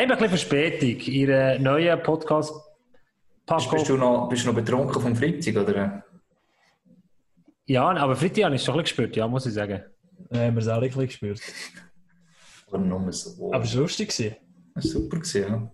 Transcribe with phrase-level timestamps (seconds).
[0.00, 0.98] Einfach ein bisschen Verspätung.
[1.12, 2.54] Ihre neuen Podcast.
[3.46, 6.02] Bist, bist, du noch, bist du noch betrunken vom Freitag, oder?
[7.66, 9.82] Ja, aber Freitag habe ich es schon ein bisschen gespürt, ja, muss ich sagen.
[10.30, 11.42] Ja, haben wir es auch ein bisschen gespürt.
[12.68, 13.52] Aber nur so.
[13.52, 14.08] Aber es war lustig.
[14.08, 14.20] Es
[14.74, 15.70] war super, gewesen, ja.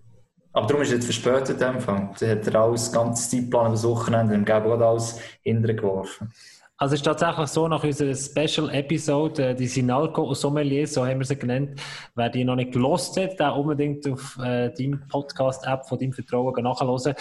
[0.51, 2.09] Aber darum ist es jetzt verspätet in dem Fall.
[2.19, 6.33] Da hat er alles, ganze Zeitplan über das Wochenende im Geben alles hintergeworfen.
[6.79, 11.25] Also es ist tatsächlich so, nach unserer Special-Episode, äh, die Sinalco Sommelier, so haben wir
[11.25, 11.81] sie genannt,
[12.13, 16.63] wer die noch nicht gelost hat, der unbedingt auf äh, deinem Podcast-App von deinem Vertrauen
[16.63, 17.15] nachhören.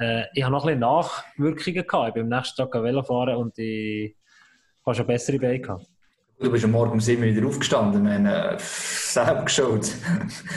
[0.00, 2.08] Äh, ich habe noch ein bisschen Nachwirkungen gehabt.
[2.08, 4.16] Ich bin am nächsten Tag Velo fahren und ich
[4.84, 5.86] habe schon bessere Beine gehabt.
[6.38, 9.90] Du bist am Morgen um 7 Uhr wieder aufgestanden, wir haben äh, selber geschaut.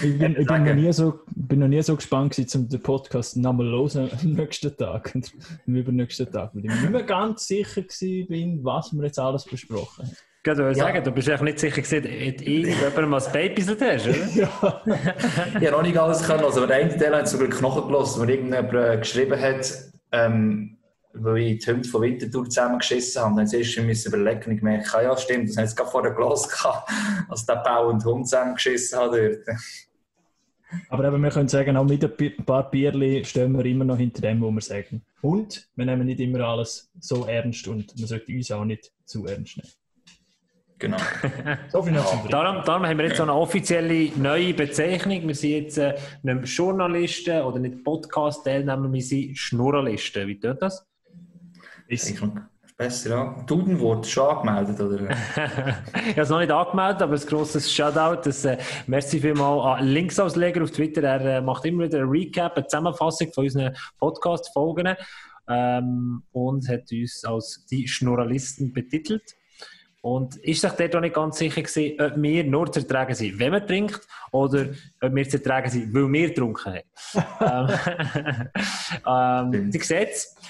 [0.04, 2.82] Ich bin, ich bin, noch nie so, bin noch nie so gespannt gewesen, um den
[2.82, 5.32] Podcast nochmal los am nächsten Tag und
[5.66, 7.82] am übernächsten Tag, weil ich mir nicht mehr ganz sicher
[8.28, 10.18] bin, was wir jetzt alles besprochen haben.
[10.44, 11.02] Ich würde sagen, ja.
[11.02, 14.18] du bist echt nicht sicher gewesen, ob irgendjemand mal das Babysat hast, oder?
[14.36, 14.82] ja.
[15.62, 18.30] ich habe noch nicht alles können, also der eine Teil hat zum Glück nachgelassen, wo
[18.30, 19.72] irgendjemand geschrieben hat,
[20.12, 20.79] ähm,
[21.14, 23.36] weil ich die Hunde von Winterthur zusammengeschissen habe.
[23.36, 26.04] Dann zuerst müssen überlegen und ich merke, ah ja stimmt, das haben sie gerade vor
[26.04, 26.90] der Glas gehabt,
[27.30, 29.58] als der Bau und Hund zusammengeschissen hat dort.
[30.90, 34.22] Aber eben, wir können sagen, auch mit ein paar Bierli stehen wir immer noch hinter
[34.22, 35.02] dem, was wir sagen.
[35.22, 39.26] Und wir nehmen nicht immer alles so ernst und man sollte uns auch nicht zu
[39.26, 39.70] ernst nehmen.
[40.78, 40.98] Genau.
[41.70, 42.30] so viel noch ja.
[42.30, 45.28] darum, darum haben wir jetzt so eine offizielle neue Bezeichnung.
[45.28, 50.28] Wir sind jetzt äh, nicht Journalisten oder nicht Podcast-Teilnehmer, wir sind Schnurralisten.
[50.28, 50.89] Wie tut das?
[51.90, 53.44] Ist besser, ja.
[53.46, 55.10] Dudenwort schon angemeldet, oder?
[55.10, 58.22] ich habe es noch nicht angemeldet, aber ein grosses Shoutout.
[58.24, 61.04] Das, äh, merci vielmals an Linksausleger auf Twitter.
[61.04, 64.96] Er äh, macht immer wieder ein Recap, eine Zusammenfassung von unseren Podcast-Folgen
[65.50, 69.36] ähm, und hat uns als die Schnurralisten betitelt.
[70.02, 73.38] Und ist sich dort auch nicht ganz sicher gewesen, ob wir nur zu ertragen sind,
[73.38, 74.00] wenn man trinkt,
[74.32, 74.68] oder
[75.02, 76.74] ob wir zu ertragen sind, weil wir getrunken
[77.44, 77.70] haben.
[79.54, 80.08] ähm, ähm, Sie sehen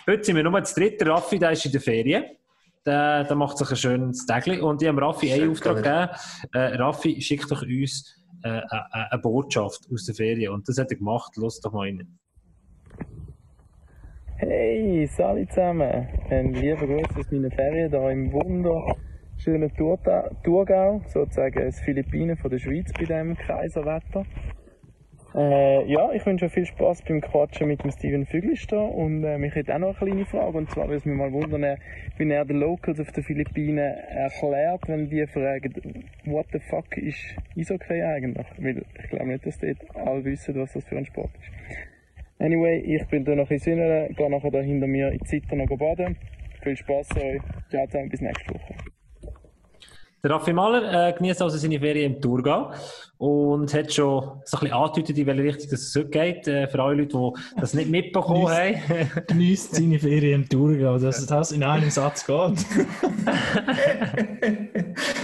[0.08, 1.08] heute sind wir nur das dritte.
[1.08, 2.26] Raffi, der ist in der Ferien.
[2.86, 4.60] Der, der macht sich ein schönes Tägli.
[4.60, 6.10] Und ich habe Raffi einen Auftrag gegeben.
[6.54, 10.54] Äh, Raffi, schickt doch uns äh, eine, äh, äh, eine Botschaft aus der Ferien.
[10.54, 11.36] Und das hat er gemacht.
[11.38, 12.20] Los doch mal rein.
[14.38, 16.08] Hey, salut zusammen.
[16.30, 18.96] Ein lieber Gruß aus meinen Ferien hier im Wunder
[19.40, 24.26] schönen Thurgau, sozusagen das Philippinen von der Schweiz bei diesem Kaiserwetter.
[25.34, 29.38] Äh, ja, ich wünsche euch viel Spaß beim Quatschen mit dem Steven Füglister und äh,
[29.38, 31.78] mich hätte auch noch eine kleine Frage und zwar würde es mich mal wundern,
[32.18, 37.36] wie er den Locals auf den Philippinen erklärt, wenn die fragen, what the fuck ist
[37.56, 38.48] Eishockey eigentlich?
[38.58, 41.80] Weil ich glaube nicht, dass dort alle wissen, was das für ein Sport ist.
[42.40, 45.56] Anyway, ich bin da noch in Sünneren, gehe nachher da hinter mir in die Zeit
[45.56, 46.18] noch baden.
[46.64, 47.42] Viel Spaß euch.
[47.70, 48.99] Ciao zusammen, bis nächste Woche.
[50.22, 52.72] Der Raffi Mahler äh, genießt also seine Ferien im Thurgau
[53.18, 56.46] und hat schon so ein bisschen angedeutet, in welche Richtung das so geht.
[56.48, 58.76] Äh, für alle Leute, die das nicht mitbekommen haben.
[59.28, 62.36] genießt seine Ferien im Thurgau, dass das in einem Satz geht.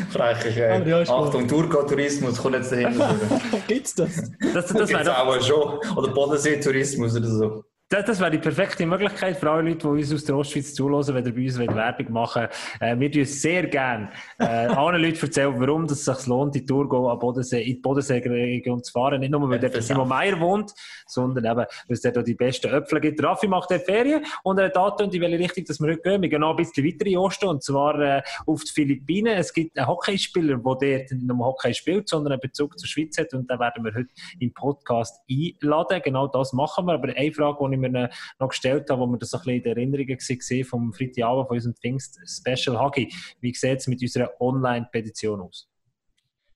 [0.09, 3.16] Frech, äh, ja, Achtung, Thurgau-Tourismus kommt jetzt dahinter.
[3.67, 4.31] Gibt's das?
[4.53, 5.79] Das, das, das wäre auch schon.
[5.97, 7.63] Oder Bodensee-Tourismus oder so.
[7.88, 11.13] Das, das wäre die perfekte Möglichkeit für alle Leute, die uns aus der Ostschweiz zulassen,
[11.13, 12.47] wenn ihr bei uns Werbung machen
[12.79, 14.09] äh, Wir tun sehr gerne
[14.40, 18.84] äh, anderen Leuten erzählen, warum es sich lohnt, die Tour an Bodensee, in die Bodenseeregion
[18.84, 19.19] zu fahren.
[19.19, 20.73] Nicht nur, weil dort Simon Meier wohnt,
[21.06, 23.22] sondern eben, weil es dort die besten Äpfel gibt.
[23.22, 26.22] Raffi macht dort Ferien und er hat angetönt, in welche Richtung dass wir heute gehen.
[26.23, 29.38] Wir gehen noch ein bisschen weiter in Osten, und zwar äh, auf die Philippinen.
[29.38, 33.16] Es gibt einen Hockeyspieler, der dort nicht nur Hockey spielt, sondern einen Bezug zur Schweiz
[33.19, 34.09] hat und den werden wir heute
[34.40, 36.02] im Podcast einladen.
[36.03, 36.96] Genau das machen wir.
[36.96, 38.09] Aber eine Frage, die ich mir
[38.39, 41.55] noch gestellt habe, wo wir das ein bisschen in der Erinnerung gesehen vom Freitagabend von
[41.57, 43.13] unserem Pfingst-Special Hagi.
[43.39, 45.69] Wie sieht es mit unserer Online-Petition aus?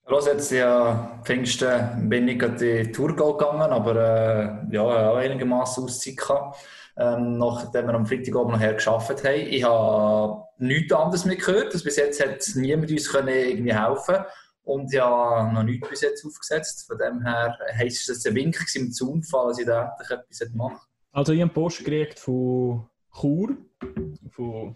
[0.10, 5.84] Los, jetzt ja Pfingsten bin ich gerade die Tour gegangen, aber äh, ja, auch einigermaßen
[5.84, 6.58] Auszeit gehabt,
[6.98, 9.36] ähm, nachdem wir am Freitagabend nachher geschafft haben.
[9.36, 11.74] Ich habe nichts anderes mehr gehört.
[11.74, 14.26] Also bis jetzt hat niemand uns können irgendwie helfen
[14.64, 16.88] und ja noch nichts bis jetzt aufgesetzt.
[16.88, 20.89] Von dem her heisst es ein Wink im Zoom-Fall, dass ich da etwas mache.
[21.12, 22.88] Also ich habe Post gekriegt von
[23.20, 23.58] Chur,
[24.32, 24.76] von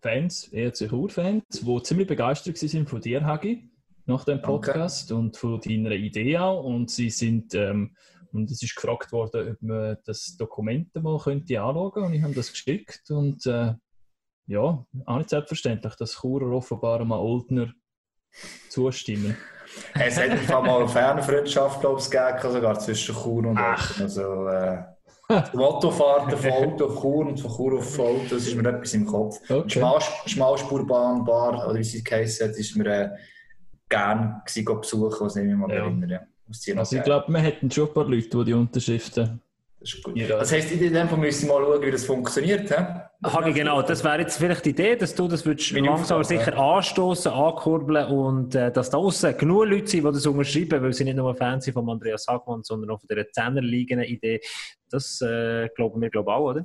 [0.00, 3.70] Fans, ERC Chur-Fans, die ziemlich begeistert waren von dir, Hagi,
[4.06, 5.20] nach dem Podcast okay.
[5.20, 6.64] und von deiner Idee auch.
[6.64, 7.94] Und sie sind, ähm,
[8.32, 12.34] und es ist gefragt worden, ob man das Dokument mal könnte anschauen und ich habe
[12.34, 13.74] das geschickt und äh,
[14.46, 17.72] ja, auch nicht selbstverständlich, dass Churer offenbar mal Oldner
[18.68, 19.36] zustimmen.
[19.94, 24.00] Es hat einfach mal eine Fernfreundschaft, glaube ich, gegeben, sogar zwischen Chur und Ach.
[24.00, 24.82] Also, äh,
[25.52, 29.06] Mottofahrten von Auto auf Chur und von Chur auf Auto, das ist mir etwas im
[29.06, 29.38] Kopf.
[29.48, 29.68] Okay.
[29.68, 33.10] Schmal, Schmalspurbahn, Bar, oder wie sie geheißen hat, ist mir äh,
[33.88, 35.76] gerne besuchen, was ich mich mal ja.
[35.76, 36.26] erinnere.
[36.76, 39.42] Also ich glaube, man hätten schon ein paar Leute, die die Unterschriften
[39.80, 40.16] das ist gut.
[40.16, 40.38] Ja.
[40.38, 42.70] Das heisst, in dem Fall müssen wir mal schauen, wie das funktioniert.
[43.24, 46.54] Hagi, genau, das wäre jetzt vielleicht die Idee, dass du das würdest langsam aber sicher
[46.54, 46.76] ja.
[46.76, 51.02] anstoßen, ankurbeln und äh, dass da außen genug Leute sind, die das unterschreiben, weil sie
[51.02, 54.40] nicht nur Fans sind von Andreas Hagmann, sondern auch von dieser Zehnerliegenden Idee.
[54.88, 56.64] Das äh, glauben wir, glaube ich, auch, oder?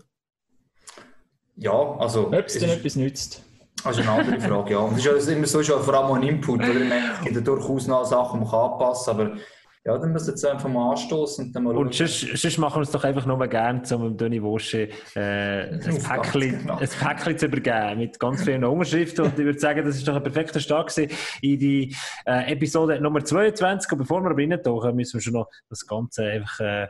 [1.56, 2.28] Ja, also...
[2.28, 3.44] Ob es denn etwas nützt.
[3.84, 4.78] Das ist eine andere Frage, ja.
[4.78, 6.70] Und das ist ja immer so, schon vor allem ein Input, oder?
[6.70, 9.38] Es gibt ja durchaus noch Sachen, die man anpassen kann, aber
[9.86, 12.78] ja, dann müssen wir jetzt einfach mal anstoßen und dann mal Und sonst, sonst machen
[12.78, 16.78] wir es doch einfach nur gerne, um dem Döni Wosche äh, ein, Päckchen, genau.
[16.78, 19.26] ein Päckchen zu übergeben mit ganz vielen Unterschriften.
[19.26, 21.10] Und ich würde sagen, das ist doch ein perfekter Start in
[21.42, 21.94] die
[22.26, 23.92] äh, Episode Nummer 22.
[23.92, 26.88] Und bevor wir aber reintauchen, müssen wir schon noch das Ganze einfach äh,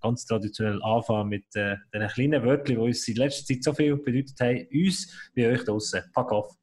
[0.00, 3.96] ganz traditionell anfangen mit äh, den kleinen Wörtern, die uns in letzter Zeit so viel
[3.96, 6.00] bedeutet haben, uns wie euch draußen.
[6.14, 6.56] Pack auf!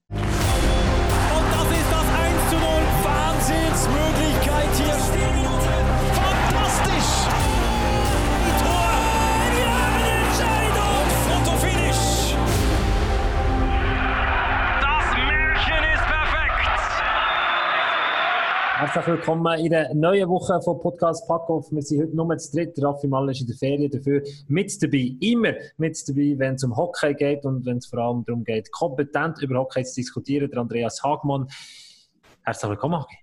[18.85, 21.71] Herzlich willkommen in der neuen Woche von Podcast Packoff.
[21.71, 22.77] Wir sind heute nur zu dritt.
[22.83, 25.15] Raffi Mal ist in der Ferien dafür mit dabei.
[25.21, 28.69] Immer mit dabei, wenn es um Hockey geht und wenn es vor allem darum geht,
[28.73, 30.51] kompetent über Hockey zu diskutieren.
[30.51, 31.47] Der Andreas Hagmann.
[32.43, 33.22] Herzlich willkommen, Hagi.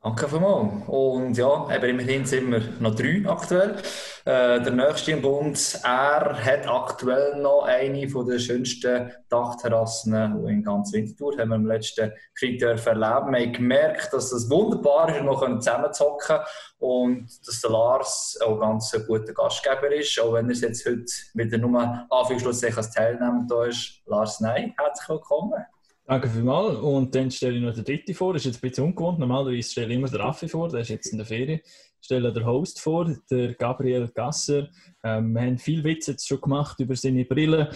[0.00, 0.86] Danke vielmals.
[0.86, 3.76] Und ja, eben immerhin sind wir noch drei aktuell.
[4.24, 10.92] Äh, der nächste im Bund, er hat aktuell noch eine der schönsten Dachterrassen in ganz
[10.92, 11.36] Winterthur.
[11.36, 12.96] Haben wir im letzten Krieg erleben.
[12.96, 16.38] Wir haben gemerkt, dass es wunderbar ist, noch zusammenzocken
[16.78, 21.12] und dass der Lars auch ganz ein guter Gastgeber ist, auch wenn er jetzt heute
[21.34, 24.00] wieder nur Anführungsschlusszeichen als Teilnehmer da ist.
[24.06, 25.64] Lars, nein, herzlich willkommen.
[26.08, 26.78] Danke vielmals.
[26.78, 28.32] Und dann stelle ich noch den dritten vor.
[28.32, 29.18] Das ist jetzt ein bisschen ungewohnt.
[29.18, 31.60] Normalerweise stelle ich immer den Raffi vor, der ist jetzt in der Ferie.
[31.62, 34.68] Ich stelle den Host vor, der Gabriel Gasser.
[35.04, 37.70] Ähm, wir haben viel Witze jetzt schon gemacht über seine Brille.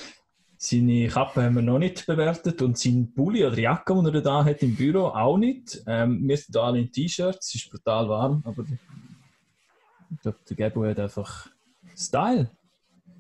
[0.57, 4.43] Seine Kappe haben wir noch nicht bewertet und sein Pulli oder Jacke, die er da
[4.43, 5.83] hat im Büro, auch nicht.
[5.87, 8.65] Ähm, wir sind alle in T-Shirts, es ist brutal warm, aber
[10.11, 11.49] ich glaube, der Gabo hat einfach
[11.95, 12.49] Style.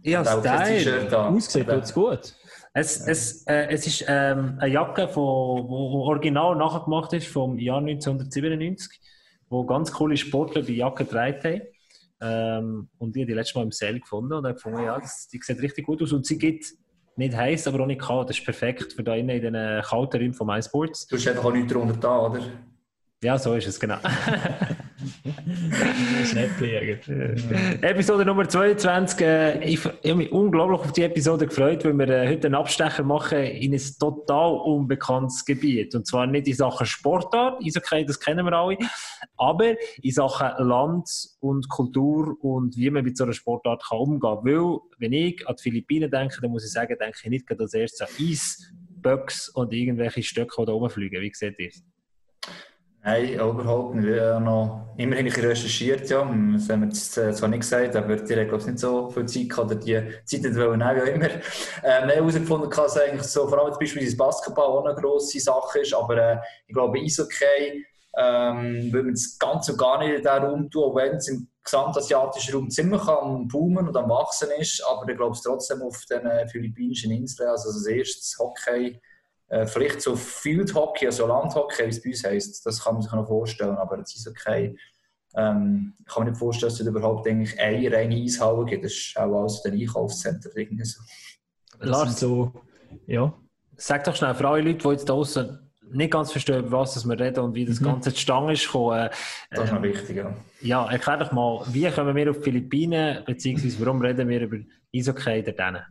[0.05, 1.19] Ja, Style.
[1.29, 2.35] Aussieht tut's gut.
[2.75, 8.99] Es, es, äh, es ist ähm, eine Jacke, die original nachgemacht ist vom Jahr 1997,
[9.51, 11.63] wo ganz coole Sportler die Jacke getragen haben.
[12.23, 15.29] Ähm, und ich habe die letzte Mal im Sale gefunden und habe gefunden, ja, das,
[15.29, 16.73] die sieht richtig gut aus und sie geht
[17.17, 18.31] nicht heiß, aber auch nicht kalt.
[18.31, 21.07] Das ist perfekt für da innen in den kalten Räumen von MySports.
[21.09, 22.41] Du hast einfach auch nichts drunter da, oder?
[23.23, 23.99] Ja, so ist es, genau.
[26.25, 26.99] Schnäppjäger.
[27.83, 29.21] Episode Nummer 22.
[29.21, 32.55] Äh, ich, ich habe mich unglaublich auf die Episode gefreut, weil wir äh, heute einen
[32.55, 35.95] Abstecher machen in ein total unbekanntes Gebiet.
[35.95, 38.79] Und zwar nicht in Sachen Sportart, Eishockey, das kennen wir alle,
[39.37, 41.09] aber in Sachen Land
[41.41, 44.45] und Kultur und wie man mit so einer Sportart kann umgehen kann.
[44.45, 47.75] Weil, wenn ich an die Philippinen denke, dann muss ich sagen, denke ich nicht als
[47.75, 48.73] erstes an Eis,
[49.03, 51.21] Böcks und irgendwelche Stöcke, die da rumfliegen.
[51.21, 51.83] Wie seht ihr es?
[53.05, 54.21] Nein, überhaupt nicht.
[54.21, 56.19] Haben noch immerhin recherchiert, ja.
[56.21, 59.27] Das haben wir äh, zwar nicht gesagt, aber die haben, glaube ich, nicht so viel
[59.27, 61.29] Zeit gehabt, oder die Zeit nicht wollen, wie auch immer.
[61.29, 61.41] Ähm,
[61.83, 65.41] wir haben herausgefunden, dass eigentlich so, vor allem zum Beispiel das Basketball auch eine grosse
[65.41, 67.85] Sache ist, aber äh, ich glaube, Eishockey
[68.17, 71.29] ähm, will man es ganz und gar nicht in diesem Raum tun, auch wenn es
[71.29, 75.83] im gesamtasiatischen Raum ziemlich am Boomen und am Wachsen ist, aber ich glaube es trotzdem
[75.83, 79.01] auf den äh, philippinischen Inseln, also als erstes Hockey,
[79.53, 83.03] äh, vielleicht so Field Hockey, also Landhockey, wie es bei uns heisst, das kann man
[83.03, 84.75] sich noch vorstellen, aber das ist okay.
[85.37, 88.85] Ähm, ich kann mir nicht vorstellen, dass es überhaupt eigentlich eine reine Eishalle gibt.
[88.85, 90.53] Das ist auch alles ein Einkaufszentrum.
[90.57, 91.03] Irgendwie so.
[91.81, 92.51] Lars, so,
[93.07, 93.33] ja.
[93.77, 95.59] Sag doch schnell für alle Leute, die jetzt draußen
[95.91, 97.85] nicht ganz verstehen, über was wir reden und wie das mhm.
[97.85, 99.11] Ganze zustande ist gekommen.
[99.51, 100.35] das ist noch ähm, wichtig, ja.
[100.63, 104.57] Ja, erklär doch mal, wie kommen wir auf die Philippinen, beziehungsweise warum reden wir über
[104.95, 105.83] Eishockey dort?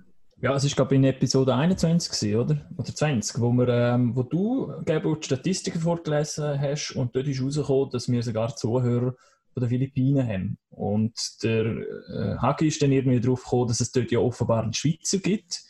[0.42, 2.70] Ja, es war, glaube ich, in Episode 21, gewesen, oder?
[2.76, 7.44] Oder 20, wo, wir, ähm, wo du, Gabo, die Statistiken vorgelesen hast und dort ist
[7.44, 9.14] rausgekommen, dass wir sogar Zuhörer
[9.54, 10.58] von den Philippinen haben.
[10.72, 14.74] Und der äh, Hagi ist dann irgendwie darauf gekommen, dass es dort ja offenbar einen
[14.74, 15.62] Schweizer gibt,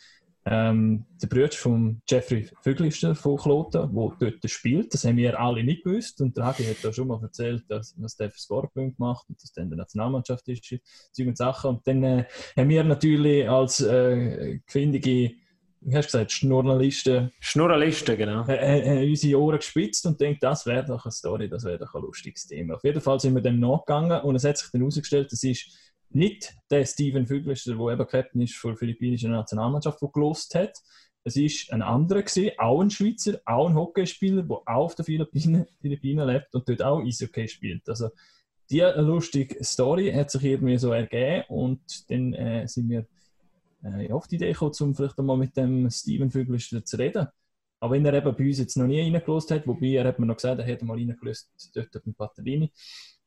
[0.44, 5.62] ähm, der Bruder von Jeffrey Vöglister von Kloten, der dort spielt, das haben wir alle
[5.62, 6.20] nicht gewusst.
[6.20, 9.40] Und der Hagi hat da schon mal erzählt, dass, was der für Scorpion gemacht und
[9.42, 10.64] dass der in der Nationalmannschaft ist,
[11.12, 11.70] Zeug Sachen.
[11.70, 12.24] Und dann äh,
[12.56, 15.32] haben wir natürlich als äh, findige
[15.84, 17.32] wie hast du gesagt, Schnurralisten.
[17.40, 18.46] Schnurralisten, genau.
[18.46, 21.94] Äh, äh, unsere Ohren gespitzt und denkt, das wäre doch eine Story, das wäre doch
[21.94, 22.76] ein lustiges Thema.
[22.76, 25.91] Auf jeden Fall sind wir dann nachgegangen und es hat sich dann herausgestellt, das ist
[26.14, 30.76] nicht der Steven Füglister, der eben Captain ist für die philippinische Nationalmannschaft, der gelost hat.
[31.24, 35.04] Es war ein anderer, gewesen, auch ein Schweizer, auch ein Hockeyspieler, der auch auf den
[35.04, 37.88] Philippinen, lebt und dort auch Eishockey spielt.
[37.88, 38.10] Also
[38.68, 43.06] diese lustige Story hat sich irgendwie so ergeben und dann äh, sind wir
[43.84, 47.28] äh, auf die Idee gekommen, um vielleicht einmal mit dem Steven Vögelister zu reden.
[47.80, 50.26] Aber wenn er eben bei uns jetzt noch nie reingelost hat, wobei er hat mir
[50.26, 52.72] noch gesagt, er hätte mal reingelost dort dem Batterini.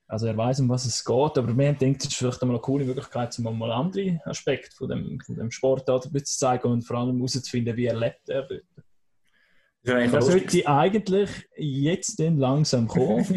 [0.08, 2.62] Also er weiß, um was es geht, aber wir denken, es ist vielleicht einmal eine
[2.62, 6.98] coole Möglichkeit, um mal andere Aspekte von dem, von dem Sport zu zeigen und vor
[6.98, 8.64] allem herauszufinden, wie er lebt er dort.
[9.86, 13.24] Das sollte eigentlich jetzt dann langsam kommen.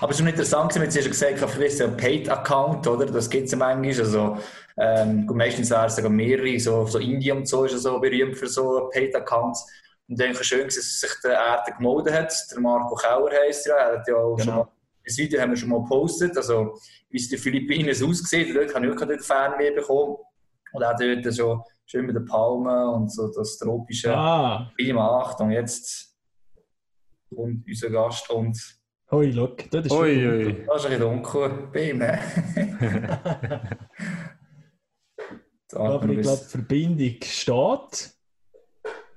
[0.00, 3.06] Aber es ist schon interessant, wenn Sie schon gesagt haben, vielleicht ein Paid-Account, oder?
[3.06, 3.98] Das gibt es ja manchmal.
[3.98, 4.36] Also,
[4.76, 8.48] ähm, meistens wären es mehrere, so, so Indien und so ist ja so berühmt für
[8.48, 9.66] so Paid-Accounts.
[10.08, 12.34] Und ich denke schön, dass sich der Erde gemeldet hat.
[12.52, 14.44] Der Marco Kauer heisst ja, er hat ja auch genau.
[14.44, 14.68] schon mal,
[15.04, 16.78] das Video haben wir schon mal gepostet, also
[17.10, 18.54] wie es in den Philippinen aussieht.
[18.54, 20.16] Dort habe ich auch dort Fernweh bekommen.
[20.72, 24.72] Und auch dort schon schön mit den Palmen und so das tropische ah.
[24.76, 25.20] Klima.
[25.20, 26.16] Achtung, jetzt
[27.34, 28.58] kommt unser Gast und.
[29.10, 30.64] Hoi, look, das ist oi, oi.
[30.66, 32.02] Das ist ein bisschen dunkel bei ihm.
[35.72, 38.14] Aber ich glaube, die Verbindung steht.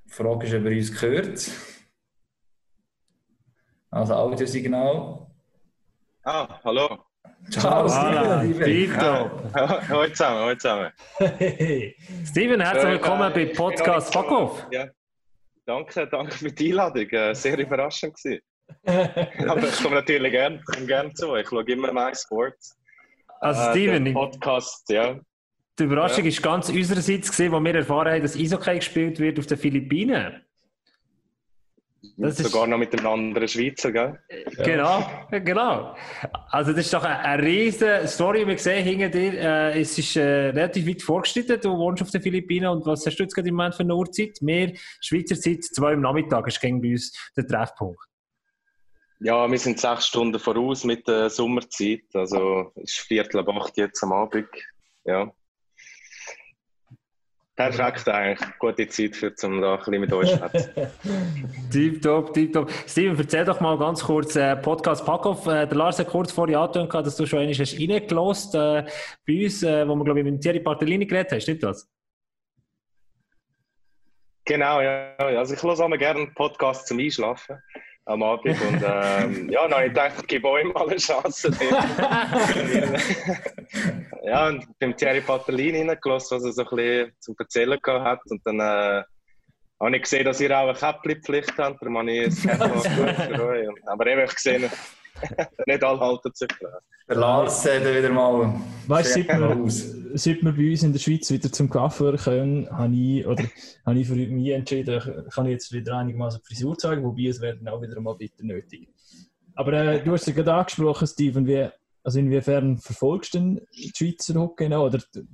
[0.06, 1.52] Die Frage ist, ob er uns gehört.
[3.90, 5.28] Also Audiosignal.
[6.30, 7.06] Ah, hallo.
[7.50, 8.54] Ciao, Steven.
[8.54, 9.00] Steven.
[9.00, 10.92] Hallo zusammen, hallo zusammen.
[12.26, 14.68] Steven, herzlich willkommen bei Podcast Fuck Off.
[14.70, 14.88] Ja.
[15.66, 17.08] Danke, danke für die Einladung.
[17.12, 18.42] Äh, sehr überraschend gewesen.
[19.50, 21.34] Aber ich komme natürlich gerne gern zu.
[21.38, 22.78] Ich schaue immer My Sports.
[23.40, 25.18] Also Steven, äh, Podcast, ja.
[25.80, 26.30] Die Überraschung ja.
[26.30, 30.46] ist ganz unsererseits gesehen, wo wir erfahren haben, dass Eishockey gespielt wird auf den Philippinen.
[32.18, 34.20] Das Sogar ist, noch mit einem anderen Schweizer, gell?
[34.64, 35.96] Genau, genau.
[36.50, 39.34] Also das ist doch eine, eine riesige Story, wir sehen hinter dir.
[39.34, 43.18] Äh, es ist äh, relativ weit vorgeschritten, du wohnst auf den Philippinen und was hast
[43.18, 44.42] du jetzt gerade im Moment für eine Uhrzeit?
[44.42, 48.00] Mehr Schweizer Zeit, zwei im Nachmittag ist gegen bei uns der Treffpunkt.
[49.20, 53.76] Ja, wir sind sechs Stunden voraus mit der Sommerzeit, also es ist Viertel ab acht
[53.78, 54.48] jetzt am Abend,
[55.06, 55.32] ja.
[57.58, 58.60] Perfekt eigentlich.
[58.60, 60.90] Gute Zeit, für, um da ein bisschen mit euch zu
[61.72, 62.72] Tipptopp, tipptopp.
[62.88, 65.48] Steven, erzähl doch mal ganz kurz äh, Podcast Packoff.
[65.48, 68.86] Äh, der Lars hat kurz vorher angetönt, dass du schon einmal reingelost äh,
[69.26, 71.42] bei uns, äh, wo wir, glaube ich, mit Thierry Bartellini geredet haben.
[71.42, 71.90] Stimmt das?
[74.46, 75.16] Genau, ja.
[75.18, 77.58] Also ich höre auch gerne einen Podcast zum Einschlafen
[78.08, 78.60] am Abend.
[78.62, 81.52] Und ähm, ja, dann habe ich gedacht, ich gebe euch mal eine Chance.
[84.24, 88.20] ja, und beim Thierry Patellini reingelassen, was er so ein bisschen zum Erzählen hat.
[88.30, 89.04] Und dann äh,
[89.80, 91.82] habe ich gesehen, dass ihr auch eine Käppli-Pflicht habt.
[91.82, 93.70] Darum habe ich es gut für euch.
[93.86, 94.70] Aber eben, ich gesehen,
[95.66, 96.72] nicht alle halten sich dran.
[97.10, 98.60] Der Lars sieht wieder mal.
[98.88, 99.70] Weißt seit, wir,
[100.16, 103.44] seit wir bei uns in der Schweiz wieder zum Coiffeur können, habe ich, oder,
[103.86, 107.68] habe ich für mich entschieden, kann ich jetzt wieder einigermaßen Frisur zeigen, wobei es werden
[107.70, 108.90] auch wieder mal bitte nötig.
[109.56, 111.70] Aber äh, du hast es ja gerade angesprochen, Steven, wie,
[112.04, 115.26] also inwiefern verfolgst du den Schweizer Hockey noch, oder die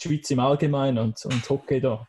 [0.00, 2.06] Schweiz im Allgemeinen und, und Hockey da?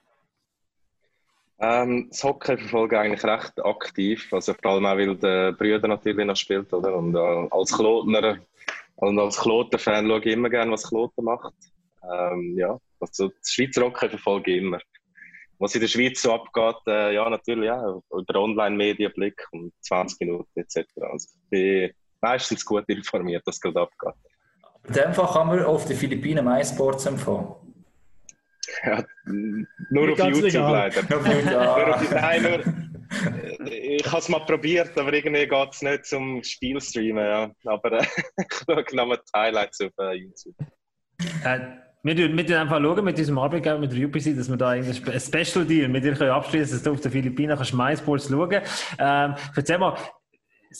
[1.59, 5.87] Ähm, das Hockey verfolge ich eigentlich recht aktiv, also vor allem auch, weil der Brüder
[5.87, 6.95] natürlich noch spielt, oder?
[6.95, 8.39] Und äh, als Klotner
[8.97, 11.53] und als Kloten-Fan schaue ich immer gerne, was Kloten macht.
[12.03, 14.79] Ähm, ja, also das Schweizer Hockey verfolge ich immer.
[15.57, 20.59] Was in der Schweiz so abgeht, äh, ja, natürlich, ja, über Online-Medienblick um 20 Minuten
[20.59, 20.85] etc.
[21.09, 24.13] Also ich bin meistens gut informiert, was gerade abgeht.
[24.87, 27.64] In dem Fall kann man auf den Philippinen MySports empfehlen.
[28.85, 29.03] Ja,
[29.89, 31.01] nur auf YouTube leider.
[31.03, 32.59] nur auf, nein, nur,
[33.71, 37.25] ich habe es mal probiert, aber irgendwie geht es nicht zum Spielstreamen.
[37.25, 37.51] Ja.
[37.65, 38.05] Aber äh,
[38.37, 40.55] ich schaue noch die Highlights auf äh, YouTube.
[41.43, 41.59] Äh,
[42.03, 45.65] wir müssen einfach schauen mit diesem Arbeitgeber, mit der UPC, dass wir da ein Special
[45.65, 48.61] Deal mit dir abschließen dass du auf den Philippinen kannst MySports schauen
[48.99, 49.97] Ähm, erzähl mal,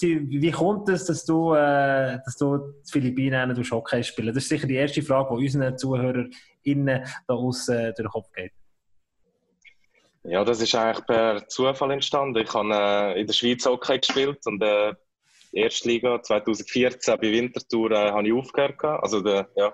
[0.01, 4.33] wie kommt es, dass du, äh, dass du die Philippinen Hockey spielen?
[4.33, 8.31] Das ist sicher die erste Frage, die unseren ZuhörerInnen da aus äh, durch den Kopf
[8.33, 8.51] geht.
[10.23, 12.41] Ja, das ist eigentlich per Zufall entstanden.
[12.41, 14.93] Ich habe äh, in der Schweiz Hockey gespielt und äh,
[15.53, 18.83] die erste Liga 2014 bei Winterthur äh, habe ich aufgehört.
[18.83, 19.73] Also der, ja,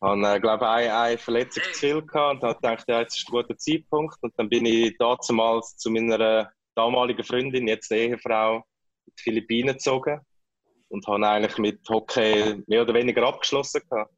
[0.00, 3.28] habe, äh, glaube ich, eine, eine Verletzung zu viel gehabt und gedacht, ja, jetzt ist
[3.28, 4.16] ein guter Zeitpunkt.
[4.22, 8.64] Und dann bin ich damals zu meiner damaligen Freundin, jetzt Ehefrau,
[9.18, 10.20] die Philippinen gezogen
[10.88, 14.12] und habe eigentlich mit Hockey mehr oder weniger abgeschlossen gehabt.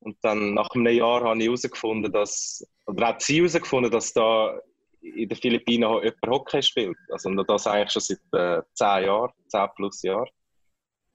[0.00, 4.58] Und dann nach einem Jahr habe ich herausgefunden, dass, oder hat sie herausgefunden, dass da
[5.00, 6.96] in den Philippinen jemand Hockey spielt.
[7.10, 10.28] Also und das eigentlich schon seit äh, zehn Jahren, zehn plus Jahren.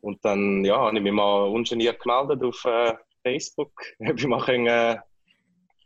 [0.01, 4.43] Und dann ja, habe ich mich mal ungeniert gemeldet auf äh, Facebook, ob ich mal,
[4.43, 4.97] können, äh,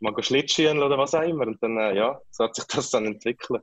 [0.00, 1.46] mal Schlittschuhen oder was auch immer.
[1.46, 3.62] Und dann, äh, ja, so hat sich das dann entwickelt.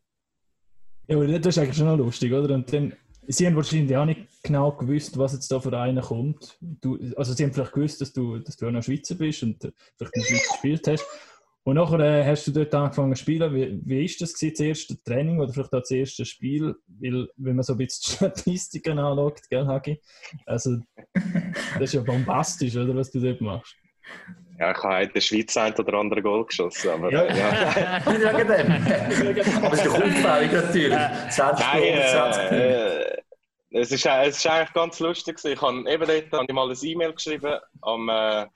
[1.07, 2.53] Ja, aber das ist eigentlich schon noch lustig, oder?
[2.53, 2.95] Und dann
[3.29, 6.57] sie haben wahrscheinlich auch nicht genau gewusst, was jetzt da für einen kommt.
[6.59, 9.63] Du, also sie haben vielleicht gewusst, dass du, dass du auch noch Schweizer bist und
[9.63, 11.05] äh, vielleicht in der Schweiz gespielt hast.
[11.63, 13.81] Und nachher äh, hast du dort angefangen zu spielen.
[13.85, 16.75] Wie, ist das das erste Training oder vielleicht auch das erste Spiel?
[16.87, 20.01] Weil, wenn man so ein bisschen Statistiken anschaut, gell, Hagi?
[20.45, 20.79] Also,
[21.13, 23.75] das ist ja bombastisch, oder, was du dort machst.
[24.59, 26.89] Ja, ich habe in der Schweiz ein oder andere Goal geschossen.
[26.89, 27.99] Aber, ja, ja.
[28.11, 29.63] Nicht wegen dem.
[29.63, 30.89] aber es ist doch unfällig natürlich.
[31.37, 33.17] Nein, äh, äh,
[33.71, 35.39] es, ist, es ist eigentlich ganz lustig.
[35.41, 38.47] Ich habe eben dort habe ich mal eine E-Mail geschrieben am, äh,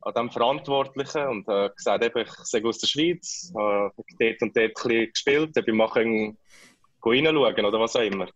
[0.00, 4.56] an dem Verantwortlichen und äh, gesagt, eben, ich sei aus der Schweiz, habe dort und
[4.56, 8.28] dort ein bisschen gespielt, ich mal reinschauen oder was auch immer.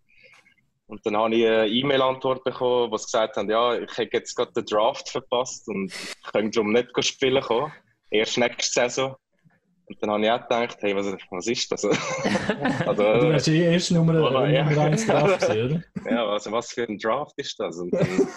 [0.88, 4.52] Und dann habe ich eine E-Mail-Antwort bekommen, sie gesagt haben, ja, ich habe jetzt gerade
[4.52, 7.72] den Draft verpasst und ich könnte darum nicht spielen kommen.
[8.10, 9.14] Erst nächste Saison.
[9.84, 11.84] Und dann habe ich auch gedacht, hey, was, was ist das?
[12.86, 14.64] also, du hast eh erst Nummer, oh, ja.
[14.64, 16.10] Nummer 1 Draft gesehen, oder?
[16.10, 17.78] Ja, also was für ein Draft ist das?
[17.78, 18.28] Und dann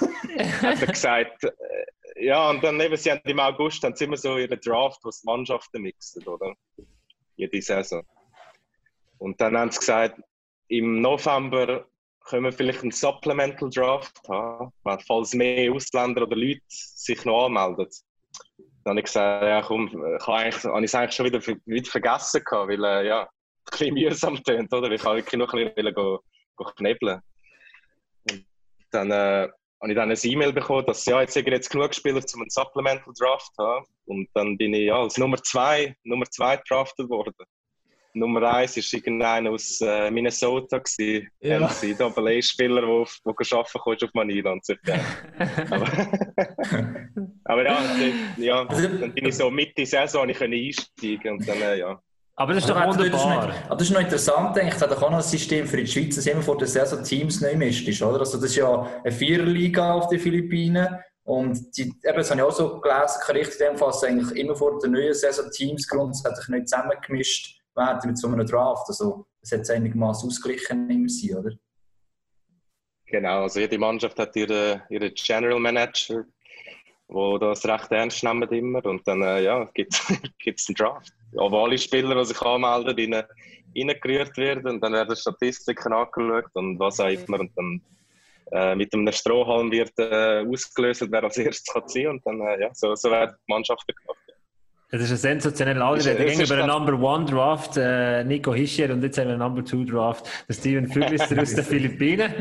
[0.62, 4.17] hat er gesagt, äh, ja, und dann eben, sie haben im August haben sie immer
[4.17, 6.53] so ihren Draft, wo sie Mannschaften mixen, oder?
[7.38, 8.03] Jede Saison.
[9.20, 10.22] Und dann haben sie gesagt,
[10.67, 11.86] im November
[12.25, 14.71] können wir vielleicht einen Supplemental Draft haben,
[15.07, 17.87] falls mehr Ausländer oder Leute sich noch anmelden.
[18.83, 21.59] Dann habe ich gesagt, ja komm, ich habe, eigentlich, habe ich es eigentlich schon wieder,
[21.65, 23.29] wieder vergessen gehabt, weil äh, ja, ein
[23.71, 24.89] bisschen mühsam tönt, oder?
[24.91, 27.21] Ich wollte wirklich noch ein bisschen knebeln.
[28.31, 28.45] Und
[28.91, 29.49] dann äh,
[29.81, 33.13] habe ich dann eine E-Mail bekommen, dass ja, jetzt jetzt genug Spieler zum einen Supplemental
[33.17, 33.85] Draft haben.
[34.05, 37.33] Und dann bin ich ja als Nummer zwei, Nummer zwei drafted worden.
[38.13, 41.60] Nummer eins war irgendeiner aus äh, Minnesota, gewesen, ja.
[41.60, 44.74] NCAA-Spieler, der, der arbeiten konnte auf Manila und so.
[45.70, 45.88] aber,
[47.46, 51.80] aber ja, dann, ja, dann bin ich so Mitte Saison ich einsteigen und dann, äh,
[51.80, 52.01] ja.
[52.36, 53.48] Aber das ist doch aber wunderbar.
[53.48, 54.82] Das ist, noch, das ist noch interessant, denke ich.
[54.82, 57.56] hat auch noch ein System für die Schweiz, dass immer vor der Saison Teams neu
[57.56, 58.20] mischt, oder?
[58.20, 60.88] Also das ist ja eine Viererliga auf den Philippinen.
[61.24, 64.39] Und die, eben, das habe ich auch so gelesen, richtig in dem Fall, dass eigentlich
[64.39, 68.88] immer vor der neuen Saison Teams grundsätzlich nicht zusammengemischt werden mit so einem Draft.
[68.88, 71.51] Also es hat einigermaßen ausgeglichen immer sein, oder?
[73.07, 76.23] Genau, also jede Mannschaft hat ihren ihre General Manager,
[77.07, 79.93] wo das recht ernst nehmen immer und dann äh, ja, gibt
[80.45, 81.13] es einen Draft.
[81.38, 83.25] Aber alle Spieler, die sich anmelden, rein,
[83.75, 87.81] reingerührt werden und dann werden Statistiken angeschaut und was auch immer und dann
[88.51, 92.62] äh, mit einem Strohhalm wird äh, ausgelöst, wer als erstes kann ziehen und dann äh,
[92.62, 94.11] ja, so, so werden die Mannschaften gemacht.
[94.91, 96.15] Das ist ein sensationeller Alter.
[96.15, 99.39] Der ging über einen Number One Draft, äh, Nico Hischer, und jetzt haben wir einen
[99.39, 102.34] Number Two Draft, der Steven Füglister aus den Philippinen.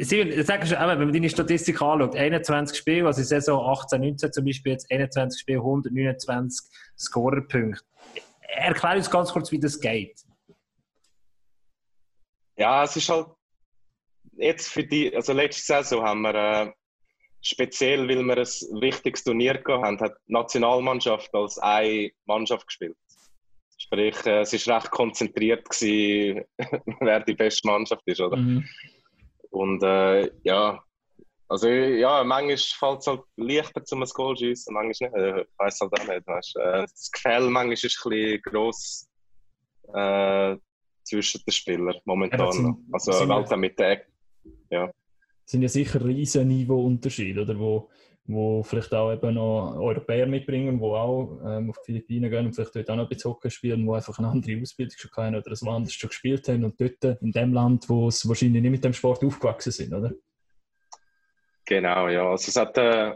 [0.00, 4.32] Steven, sag schon, wenn man deine Statistik anschaut, 21 Spiele, also in Saison 18, 19
[4.32, 7.82] zum Beispiel, jetzt 21 Spiele, 129 Scorerpunkte.
[8.42, 10.20] Erklär uns ganz kurz, wie das geht.
[12.56, 13.26] Ja, es ist halt
[14.36, 16.72] jetzt für die, also letzte Saison haben wir äh,
[17.40, 22.96] speziell, weil wir ein wichtiges Turnier haben, hat die Nationalmannschaft als eine Mannschaft gespielt.
[23.78, 26.44] Sprich, äh, es war recht konzentriert, gewesen,
[27.00, 28.36] wer die beste Mannschaft ist, oder?
[28.36, 28.68] Mhm.
[29.50, 30.82] Und äh, ja,
[31.48, 35.46] also ja, manchmal fällt es halt leichter zum ein Goal schießen, manchmal nicht.
[35.48, 36.26] Ich weiß halt auch nicht.
[36.26, 39.08] Weißt, äh, das Gefälle manchmal ist ein bisschen gross
[39.94, 40.56] äh,
[41.04, 42.40] zwischen den Spielern momentan.
[42.40, 44.02] Ja, sind, also, weil halt mit der
[44.70, 44.90] ja
[45.48, 47.58] sind ja sicher riesen Niveauunterschiede, oder?
[47.58, 47.88] Wo,
[48.26, 52.52] wo vielleicht auch eben noch Europäer mitbringen, die auch ähm, auf die Philippinen gehen und
[52.52, 55.36] vielleicht dort auch noch ein bisschen Hockey spielen, die einfach eine andere Ausbildung schon haben
[55.36, 58.70] oder ein anderes schon gespielt haben und dort in dem Land, wo sie wahrscheinlich nicht
[58.70, 60.12] mit dem Sport aufgewachsen sind, oder?
[61.64, 62.30] Genau, ja.
[62.30, 63.14] Also es hat äh,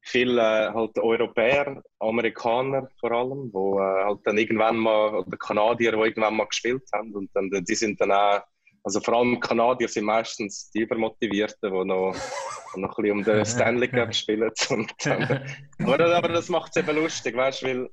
[0.00, 5.90] viele äh, halt Europäer, Amerikaner vor allem, wo äh, halt dann irgendwann mal, oder Kanadier,
[5.90, 8.42] die irgendwann mal gespielt haben und dann, die sind dann auch
[8.88, 12.16] also vor allem Kanadier sind meistens die Übermotivierten, die noch,
[12.74, 14.50] noch ein bisschen um den Stanley Cup spielen.
[14.70, 15.44] Und dann,
[15.80, 17.90] aber, aber das macht es eben lustig, weißt du, weil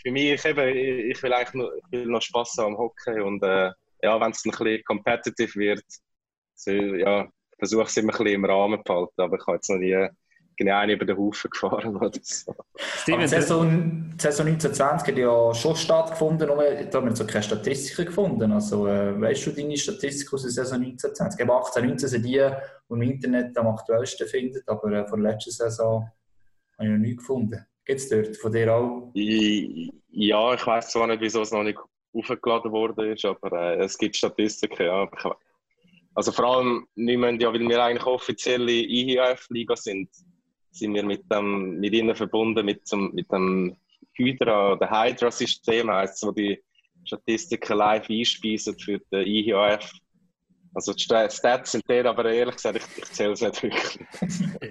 [0.00, 0.76] für mich eben,
[1.10, 3.72] ich will eigentlich noch, ich will noch Spass haben am Hockey und äh,
[4.02, 5.84] ja, wenn es ein bisschen competitive wird,
[6.54, 9.56] so, ja, versuche ich es immer ein bisschen im Rahmen zu behalten, aber ich habe
[9.56, 10.06] jetzt noch nie
[10.60, 12.54] genau über den Haufen gefahren oder so.
[12.76, 17.42] Steven, die Saison, Saison 1920 hat ja schon stattgefunden, nur da haben wir so keine
[17.42, 18.52] Statistiken gefunden.
[18.52, 21.40] Also, äh, weißt du deine Statistik aus der Saison 1920?
[21.40, 25.32] Eben 18, 19 sind die, die im Internet am aktuellsten findet, aber äh, von der
[25.32, 26.10] letzten Saison
[26.78, 27.66] habe ich noch nichts gefunden.
[27.86, 29.10] Gibt es dort von dir auch?
[29.14, 31.78] Ja, ich weiß zwar nicht, wieso es noch nicht
[32.12, 35.08] aufgeladen worden ist, aber äh, es gibt Statistiken, ja.
[36.14, 40.10] Also vor allem, wir ja, weil wir eigentlich offizielle IHF-Liga sind,
[40.70, 43.76] sind wir mit, dem, mit ihnen verbunden, mit, zum, mit dem
[44.14, 46.62] Hydra, oder Hydra-System, heißt wo die
[47.04, 49.90] Statistiken live einspeisen für den IHF.
[50.72, 53.98] Also die Stats sind der, aber ehrlich gesagt, ich, ich zähle es nicht wirklich.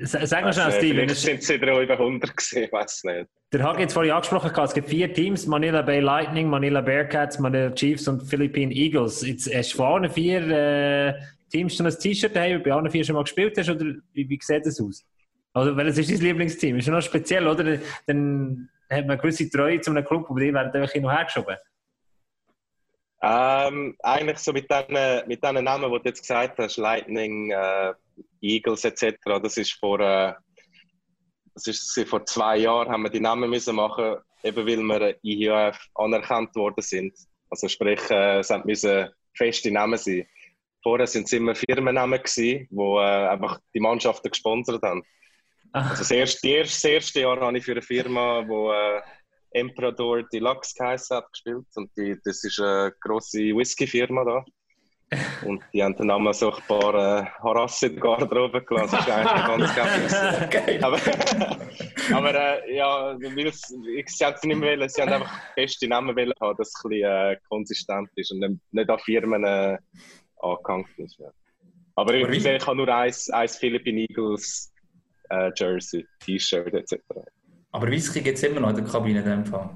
[0.04, 1.10] Sag mal schnell, Steven.
[1.10, 3.28] Es sind sie über 100 gesehen, ich weiß nicht.
[3.52, 7.72] Der Hagi jetzt vorhin angesprochen, es gibt vier Teams, Manila Bay Lightning, Manila Bearcats, Manila
[7.72, 9.28] Chiefs und Philippine Eagles.
[9.28, 11.14] Jetzt hast du von allen vier äh,
[11.52, 14.40] Teams schon ein T-Shirt daheim, bei allen vier schon mal gespielt hast, oder wie, wie
[14.42, 15.06] sieht das aus?
[15.54, 16.78] Also, welches ist dein Lieblingsteam?
[16.78, 17.80] Ist schon noch speziell, oder?
[18.06, 21.12] Dann hat man eine gewisse Treue zu einem Club, aber die werden einfach hin und
[21.12, 21.58] her geschoben.
[23.22, 27.94] Ähm, eigentlich so mit diesen mit den Namen, die du jetzt gesagt hast, Lightning, äh,
[28.42, 30.34] Eagles etc., das ist vor, äh,
[31.54, 35.78] das ist vor zwei Jahren haben wir die Namen müssen machen, eben weil wir IHF
[35.96, 37.14] anerkannt worden sind.
[37.50, 40.26] Also sprich, äh, es müssen feste Namen sein.
[40.82, 45.04] Vorher sind es immer Firmennamen gewesen, wo äh, einfach die Mannschaften gesponsert haben.
[45.72, 49.02] Also das erste, das erste Jahr habe ich für eine Firma, wo äh,
[49.52, 51.66] Emperador Deluxe geheißen hat, gespielt.
[51.76, 54.46] Und die, das ist eine grosse Whisky-Firma da.
[55.44, 58.98] Und die haben dann einmal so ein paar äh, Harasse in die Garderobe gelassen.
[58.98, 60.84] Das ist eigentlich ganz geil.
[60.84, 61.00] aber
[62.14, 66.58] aber äh, ja, sie haben nicht mehr wollen, sie haben einfach feste Namen wollen haben,
[66.58, 69.78] dass es ein bisschen äh, konsistent ist und nicht, nicht an Firmen äh,
[70.42, 71.18] angehängt ist.
[71.18, 71.28] Ja.
[71.96, 74.72] Aber, aber ich, ich habe nur eins, eins Philippine Eagles
[75.30, 76.98] äh, Jersey, T-Shirt etc.
[77.72, 79.70] Aber Whisky gibt es immer noch in der Kabine in dem Fall.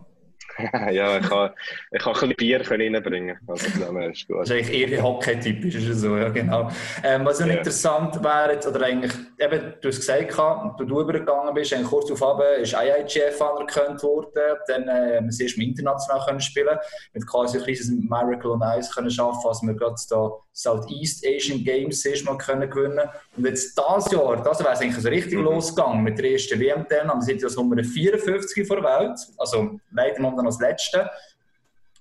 [0.92, 1.52] ja, ich kann,
[1.92, 3.38] ich kann ein bisschen Bier reinbringen.
[3.48, 4.39] Also, das ist gut.
[4.39, 6.70] Das ist eigentlich eher Hockey-typisch, ist so, ja, genau.
[7.04, 7.48] Ähm, was ja.
[7.48, 12.22] interessant wäre, oder eigentlich, eben, du hast gesagt, du, du übergegangen bist, eigentlich kurz auf
[12.22, 16.78] Abend ist IIGF anerkannt worden, dann äh, wir erst international können spielen,
[17.13, 21.63] mit quasi ein kleines Miracle on Ice können schaffen, als wir gerade da Southeast Asian
[21.63, 25.39] Games erst mal können gewinnen Und jetzt dieses Jahr, das wäre es eigentlich so richtig
[25.39, 25.46] mhm.
[25.46, 29.80] losgegangen mit der ersten WM dann, wir sind jetzt Nummer 54 vor der Welt, also
[29.92, 31.10] leider noch als letzte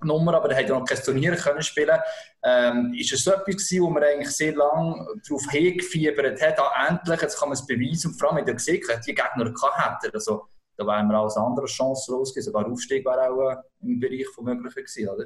[0.05, 1.99] Nummer, aber er hat ja noch kein Turnier können spielen.
[2.43, 6.89] Ähm, ist es so etwas gewesen, wo man eigentlich sehr lange darauf hingefiebert hat, ah,
[6.89, 9.51] endlich, jetzt kann man es beweisen und vor allem, wenn er gesehen hat, die Gegner
[9.51, 13.57] gehabt hätte, also da wären wir als andere Chance losgehen, sogar Aufstieg wäre auch äh,
[13.83, 15.25] im Bereich von Möglichen gewesen, oder?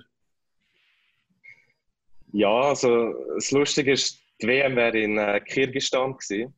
[2.36, 6.54] Ja, also das Lustige ist, die WM wäre in äh, Kirgisistan gewesen.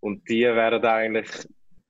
[0.00, 1.28] Und die wären eigentlich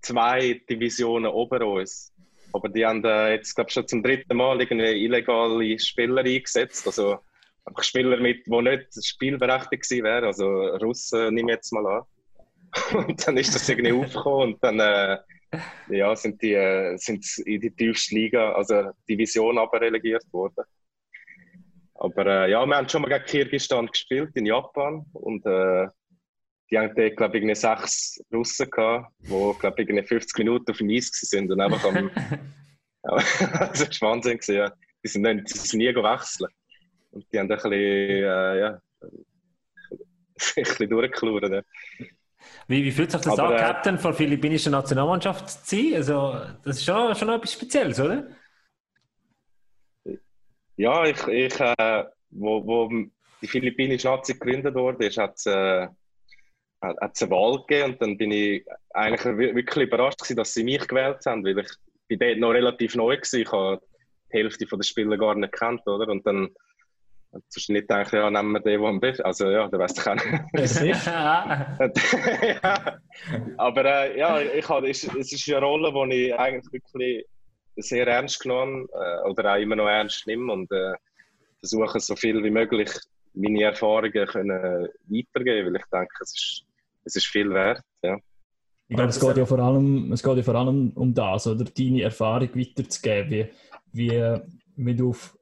[0.03, 2.15] zwei Divisionen ober uns.
[2.53, 6.87] Aber die haben äh, jetzt, glaube ich, schon zum dritten Mal irgendwie illegale Spieler eingesetzt.
[6.87, 7.19] Also
[7.65, 10.27] einfach Spieler, mit, die nicht spielberechtigt wären.
[10.27, 10.47] Also
[10.77, 12.03] Russen nehme ich jetzt mal an.
[13.09, 15.19] und dann ist das irgendwie aufgekommen und dann äh,
[15.89, 20.65] ja, sind die äh, sind in die tiefste Liga, also Division aber relegiert worden.
[21.99, 25.89] Aber äh, ja, wir haben schon mal gegen Kirgisistan gespielt in Japan und äh,
[26.71, 30.91] die haben dort, glaube ich, sechs Russen gehabt, die, glaube ich, 50 Minuten auf dem
[30.91, 32.11] Eis sind und einfach am.
[33.07, 34.41] das war Wahnsinn.
[34.49, 34.73] Ja.
[35.05, 36.51] Die sind, nicht, die sind nie gewechselt.
[37.13, 38.69] Und die haben ein bisschen, äh, ja,
[39.01, 41.43] ein bisschen durchgeklaut.
[41.45, 41.63] Ja.
[42.69, 45.95] Wie, wie fühlt sich das Aber, an, äh, Captain von der philippinischen Nationalmannschaft zu sein?
[45.95, 48.29] Also, das ist schon, schon etwas Spezielles, oder?
[50.77, 52.91] Ja, ich, ich äh, wo, wo
[53.41, 55.89] die philippinische Nazi gegründet wurde, hat es äh,
[56.83, 60.87] hat's eine Wahl gegeben und dann bin ich eigentlich wirklich überrascht gewesen, dass sie mich
[60.87, 61.71] gewählt haben, weil ich
[62.09, 63.41] bin dort noch relativ neu war.
[63.41, 63.81] Ich habe
[64.33, 66.09] die Hälfte der Spieler gar nicht kennt, oder?
[66.09, 66.51] Und dann
[67.49, 70.07] Zwischen nicht denken, ja, nehmen wir den, der am besten Also ja, der weiß doch
[70.07, 70.83] auch nicht.
[72.63, 72.99] ja.
[73.59, 77.27] Aber äh, ja, ich es, es ist eine Rolle, die ich eigentlich wirklich
[77.77, 80.95] sehr ernst genommen äh, oder auch immer noch ernst nehme und äh,
[81.61, 82.91] versuche so viel wie möglich
[83.35, 86.65] meine Erfahrungen können weitergeben, weil ich denke, es ist,
[87.05, 87.83] es ist viel wert.
[88.03, 88.17] Ja.
[88.89, 91.65] Ich glaube, es geht, ja vor allem, es geht ja vor allem um das, oder
[91.65, 93.31] deine Erfahrung weiterzugeben,
[93.93, 94.41] wie, wie,
[94.77, 95.37] wie du auf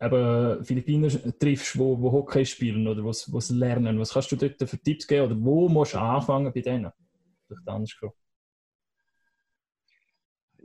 [0.00, 3.98] eben Philippiner triffst, wo, wo Hockey spielen oder was, was lernen.
[3.98, 6.90] Was kannst du dort für Tipps geben oder wo musst du anfangen bei denen?
[7.46, 8.16] Vielleicht anders gefragt.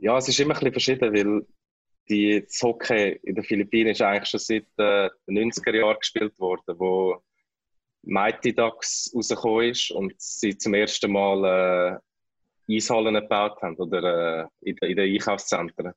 [0.02, 1.46] Ja, es ist immer ein bisschen verschieden, weil
[2.08, 6.36] die, das Hockey in den Philippinen ist eigentlich schon seit äh, den 90er Jahren gespielt
[6.40, 7.22] worden, wo
[8.02, 12.00] Mighty Ducks rausgekommen ist und sie zum ersten Mal
[12.68, 15.92] äh, Eishallen gebaut haben oder äh, in, in den Einkaufszentren.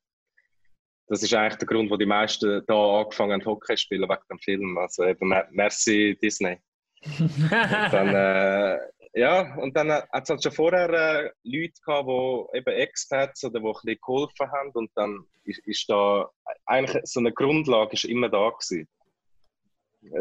[1.07, 4.21] Das ist eigentlich der Grund, wo die meisten da angefangen haben, Hockey zu spielen, wegen
[4.29, 4.77] dem Film.
[4.77, 6.59] Also eben, merci Disney.
[7.19, 8.77] und dann, äh,
[9.17, 13.61] ja, und dann hat es halt schon vorher äh, Leute gehabt, die eben Expats oder
[13.61, 14.71] die ein bisschen geholfen haben.
[14.73, 16.29] Und dann ist, ist da
[16.65, 18.89] eigentlich so eine Grundlage ist immer da gewesen.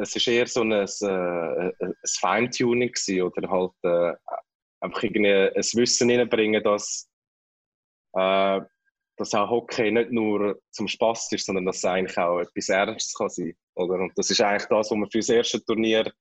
[0.00, 4.14] Es ist eher so ein, äh, ein Feintuning oder halt äh,
[4.80, 7.10] einfach irgendwie ein Wissen reinbringen, dass,
[8.12, 8.60] äh,
[9.16, 13.14] dass auch Hockey nicht nur zum Spaß ist, sondern dass es eigentlich auch etwas Ernstes
[13.14, 13.56] kann sein.
[13.74, 13.94] Oder?
[13.94, 16.12] Und das ist eigentlich das, was wir für das erste Turnier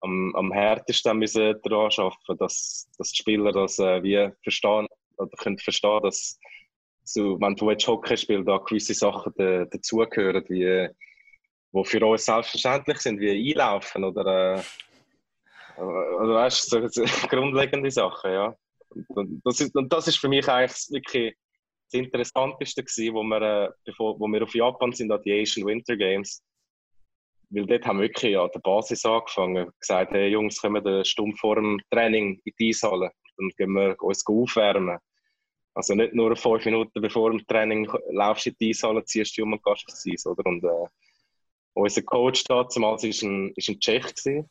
[0.00, 5.36] am, am härtesten müssen daran arbeiten, dass, dass die Spieler das äh, wie verstehen oder
[5.38, 6.38] können verstehen, dass
[7.04, 10.88] so, wenn du jetzt Hockey spielst, da gewisse Sachen da, dazugehören, wie
[11.72, 18.32] die für uns selbstverständlich sind, wie Einlaufen oder, äh, oder weißt, so, so grundlegende Sachen,
[18.32, 18.56] ja.
[19.08, 21.36] Und das, ist, und das ist für mich eigentlich wirklich
[21.90, 25.66] das Interessanteste gewesen, wo wir, äh, bevor, wo wir auf Japan sind, an die Asian
[25.66, 26.42] Winter Games.
[27.50, 31.04] Weil dort haben wir wirklich an der Basis angefangen, gesagt, hey Jungs, kommen wir eine
[31.04, 34.98] Stunde vor dem Training in die Eishalle, dann gehen wir uns aufwärmen.
[35.74, 39.42] Also nicht nur fünf Minuten bevor dem Training laufst du in die Eishalle, ziehst du
[39.42, 40.44] um und gehst aufs Eis, oder?
[40.46, 40.86] Und äh,
[41.74, 44.48] unser Coach damals war ein, ein Tschech gewesen.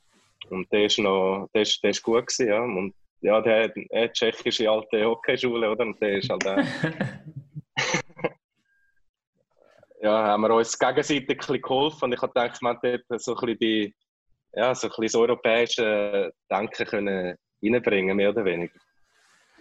[0.50, 2.64] und der ist noch, der ist, der ist gut gewesen, ja.
[2.64, 5.86] Und ja, der, der tschechische alte Hockeyschule, oder?
[5.86, 6.64] Und der ist halt äh,
[10.06, 13.36] ja, haben wir uns gegenseitig ein bisschen geholfen und ich habe gedacht, man dort so
[13.36, 13.96] ein bisschen die,
[14.54, 18.80] ja, so ein bisschen das europäische Denken können reinbringen, mehr oder weniger.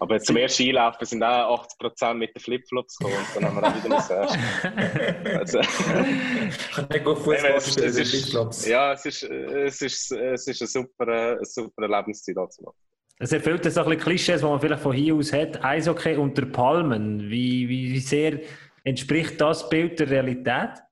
[0.01, 3.69] Aber zum ersten Einlaufen sind auch 80% mit den Flipflops gekommen und dann haben wir
[3.69, 5.37] auch wieder müssen.
[5.39, 8.67] also, ich kann nicht gut Fußball spielen mit Flipflops.
[8.67, 12.71] Ja, es ist, es ist, es ist eine super, eine super Lebenszeit dazu.
[13.19, 15.65] Es erfüllt so ein bisschen Klischees, die man vielleicht von hier aus hat.
[15.65, 17.31] Eishockey unter Palmen.
[17.31, 18.41] Wie, wie, wie sehr
[18.85, 20.83] entspricht das Bild der Realität?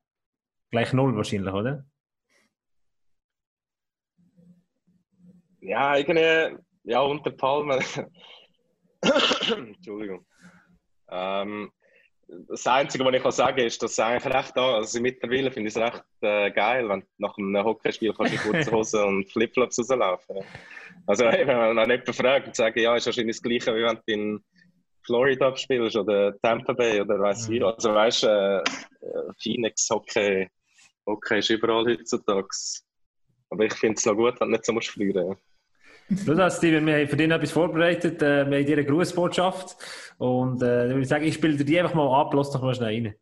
[0.71, 1.85] Gleich null wahrscheinlich, oder?
[5.61, 7.81] Ja, irgendwie, ja, unter Palmen.
[9.57, 10.27] Entschuldigung.
[11.09, 11.71] Ähm,
[12.49, 15.51] das Einzige, was ich kann sagen kann, ist, dass es eigentlich recht da, also mittlerweile
[15.51, 19.05] finde ich es recht äh, geil, wenn nach einem Hockeyspiel kannst du in kurze Hose
[19.07, 20.39] und Flipflops rauslaufen.
[21.07, 24.13] Also wenn man jemanden fragt und sagt, ja, ist wahrscheinlich das Gleiche, wie wenn du
[24.13, 24.45] in
[25.05, 27.61] Florida spielst oder Tampa Bay oder weiß ich.
[27.61, 27.67] Mhm.
[27.67, 30.49] Also weißt du, äh, äh, Phoenix Hockey,
[31.07, 32.49] Hockey ist überall heutzutage.
[33.51, 35.37] Aber ich finde es noch gut, wenn du nicht so musst verlieren
[36.09, 38.21] Du das, Steven, wir haben für dich etwas vorbereitet.
[38.23, 39.77] Äh, wir haben dir eine Grußbotschaft.
[40.19, 42.75] Und äh, ich würde sagen, ich spiele dir die einfach mal ab, lass doch mal
[42.75, 43.15] schnell rein.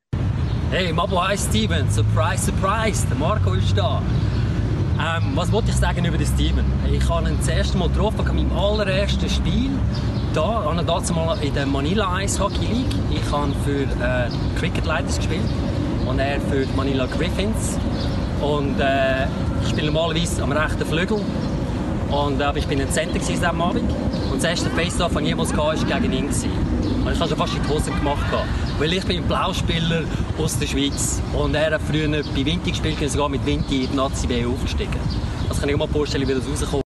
[0.70, 1.88] Hey, Mabo, hi Steven.
[1.90, 4.02] Surprise, surprise, der Marco ist da.
[5.00, 6.64] Ähm, was wollte ich sagen über den Steven?
[6.92, 9.70] Ich habe ihn das erste Mal getroffen, in meinem allerersten Spiel.
[10.34, 12.94] Da, habe ich mal in der Manila Ice Hockey League.
[13.10, 15.40] Ich habe für äh, Cricket Lighters gespielt
[16.06, 17.78] und er für die Manila Griffins.
[18.42, 19.24] Und äh,
[19.62, 21.18] ich spiele normalerweise am rechten Flügel
[22.10, 23.90] und, äh, ich bin ein Center diesem Abend.
[24.30, 26.28] Und das erste Face-Off, das ich jemals hatte, war gegen ihn.
[27.04, 28.24] Und ich habe schon fast in die Hose gemacht.
[28.78, 30.02] Weil ich bin ein Blauspieler
[30.38, 31.20] aus der Schweiz.
[31.32, 35.00] Und er hat früher bei Vinti gespielt sogar mit Vinti in die Nazi B aufgestiegen.
[35.48, 36.84] Also kann ich mir vorstellen, wie das rauskommt.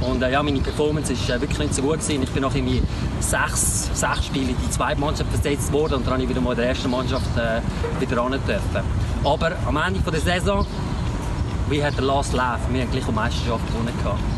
[0.00, 2.00] Und äh, ja, meine Performance war äh, wirklich nicht so gut.
[2.00, 2.22] Gewesen.
[2.22, 2.82] Ich bin nach irgendwie
[3.20, 6.52] sechs, sechs Spielen in die zweite Mannschaft versetzt worden und dann habe ich wieder mal
[6.52, 7.60] in der ersten Mannschaft äh,
[8.00, 8.60] wieder ran dürfen.
[9.24, 10.66] Aber am Ende der Saison,
[11.68, 13.92] wie hat der Last Laugh, wir haben gleich eine Meisterschaft gewonnen.
[14.02, 14.35] Gehabt.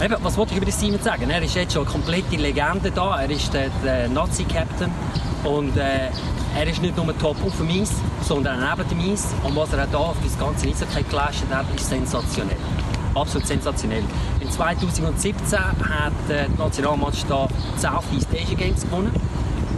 [0.00, 1.30] Eben, was wollte ich über Simon sagen?
[1.30, 3.20] Er ist jetzt schon eine komplette Legende da.
[3.20, 4.90] Er ist der, der Nazi-Captain.
[5.44, 6.08] Und äh,
[6.56, 9.28] er ist nicht nur top auf dem Eis, sondern auch neben dem Eis.
[9.42, 12.56] Und was er auch da für das ganze Eishockey geleistet hat, ist sensationell.
[13.14, 14.04] Absolut sensationell.
[14.40, 19.12] In 2017 hat äh, die Nationalmannschaft da Southeast Asia Games gewonnen.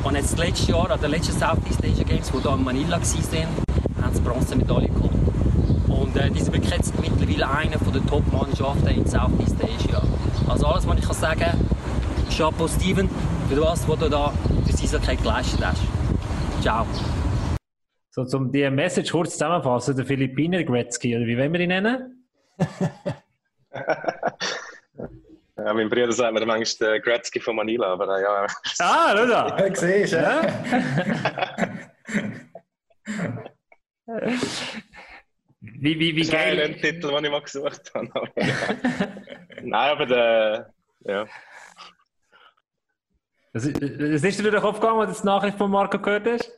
[0.05, 3.49] Und jetzt letztes Jahr, an den letzten Southeast Asia Games, die hier in Manila waren,
[4.03, 5.04] haben sie Bronzemedaille geholt.
[6.15, 10.01] Und äh, die sind wirklich jetzt mittlerweile einer der Top-Mannschaften in Southeast Asia.
[10.49, 11.69] Also alles, was ich kann sagen kann,
[12.31, 13.11] Chapeau Steven
[13.49, 14.33] für das, was du da
[14.65, 15.83] für das Eishockey geleistet hast.
[16.63, 16.87] Ciao.
[18.11, 22.25] So, um die Message kurz zusammenfassen, der Philippiner Gretzky, oder wie wollen wir ihn nennen?
[25.57, 28.47] Ja, mein Bruder sagt mir manchmal der Gretzky von Manila, aber äh, ja.
[28.81, 29.57] Ah, schau da!
[29.57, 30.43] Ja, siehst du, ja?
[35.85, 36.57] Wie, wie, wie das geil.
[36.57, 38.09] Das ist ein Titel, den ich mal gesucht habe.
[39.63, 41.27] Nein, aber der, ja.
[43.53, 46.27] Was ist, ist dir durch den Kopf gegangen, als du die Nachricht von Marco gehört
[46.27, 46.51] hast?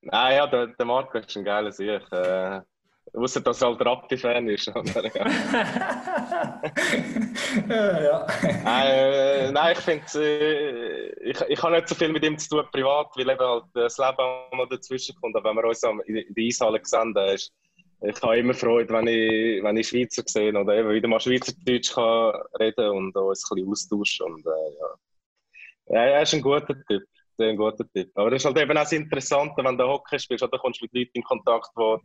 [0.00, 2.02] Nein, ja, der, der Marco ist ein geiler Sieg.
[2.10, 2.62] Äh,
[3.14, 4.68] Außer dass er halt Rappi-Fan ist.
[4.68, 5.26] Aber, ja.
[8.02, 8.26] ja.
[8.84, 12.66] Äh, nein, ich finde, äh, ich, ich habe nicht so viel mit ihm zu tun
[12.70, 14.16] privat, weil eben halt das Leben
[14.52, 15.36] mal dazwischen kommt.
[15.36, 17.52] Aber wenn wir uns in der Eishalle sehen, ist,
[18.00, 21.92] ich habe immer Freude, wenn ich, wenn ich Schweizer sehe oder eben wieder mal Schweizerdeutsch
[21.92, 24.26] kann reden und uns ein bisschen austauschen.
[24.34, 26.04] Und, äh, ja.
[26.04, 27.02] er ist ein guter Typ.
[27.40, 28.10] Ein guter Typ.
[28.14, 30.84] Aber das ist halt eben auch das Interessante, wenn du Hockey spielst, da kommst du
[30.84, 31.98] mit Leuten in Kontakt, die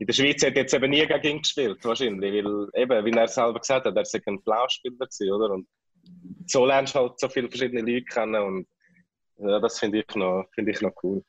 [0.00, 3.28] in der Schweiz hat jetzt eben nie gegen ihn gespielt, wahrscheinlich, weil eben, wie er
[3.28, 5.54] selber gesagt hat, er war ein Blauspieler oder?
[5.54, 5.66] Und
[6.46, 8.68] so lernst du halt so viele verschiedene Leute kennen und
[9.38, 11.22] ja, das finde ich, find ich noch cool.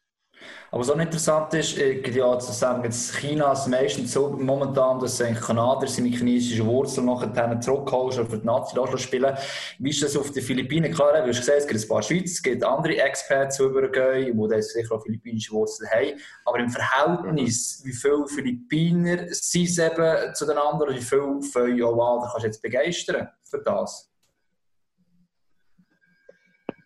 [0.71, 4.99] Aber was auch interessant ist, ich ja zu sagen, jetzt China ist meistens so momentan,
[4.99, 9.35] dass eigentlich Kanadier seine chinesischen Wurzeln nachher zurückholst oder für die Nazi spielen.
[9.79, 10.93] Wie ist das auf den Philippinen?
[10.93, 14.49] Klar, du hast gesagt, es gibt ein paar Schweizer, es gibt andere Expats, die übergehen,
[14.49, 16.19] die sicher auch philippinische Wurzeln haben.
[16.45, 21.79] Aber im Verhältnis, wie viele Philippiner sind es eben zu den anderen, wie viele von
[21.79, 24.07] wow, da kannst du jetzt begeistern für das?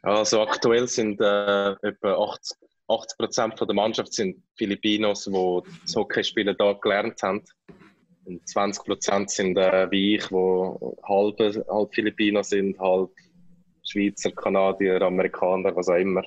[0.03, 6.55] Also aktuell sind äh, etwa 80 80 Prozent der Mannschaft sind Filipinos, die das Hockeyspielen
[6.59, 7.43] hier gelernt haben.
[8.25, 13.11] Und 20 Prozent sind äh, wie ich, die halb, halb Filipino sind, halb
[13.83, 16.23] Schweizer, Kanadier, Amerikaner, was auch immer.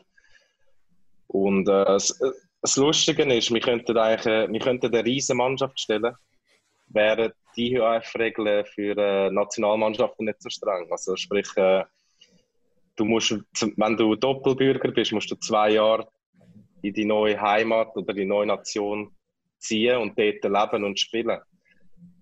[1.29, 2.19] Und äh, das,
[2.61, 6.15] das, Lustige ist, wir könnten eigentlich äh, wir könnten eine riesige Mannschaft stellen,
[6.89, 10.87] wären die IHF-Regeln für äh, Nationalmannschaften nicht so streng.
[10.91, 11.85] Also sprich, äh,
[12.97, 13.35] du musst,
[13.77, 16.07] wenn du Doppelbürger bist, musst du zwei Jahre
[16.83, 19.15] in die neue Heimat oder die neue Nation
[19.59, 21.41] ziehen und dort leben und spielen.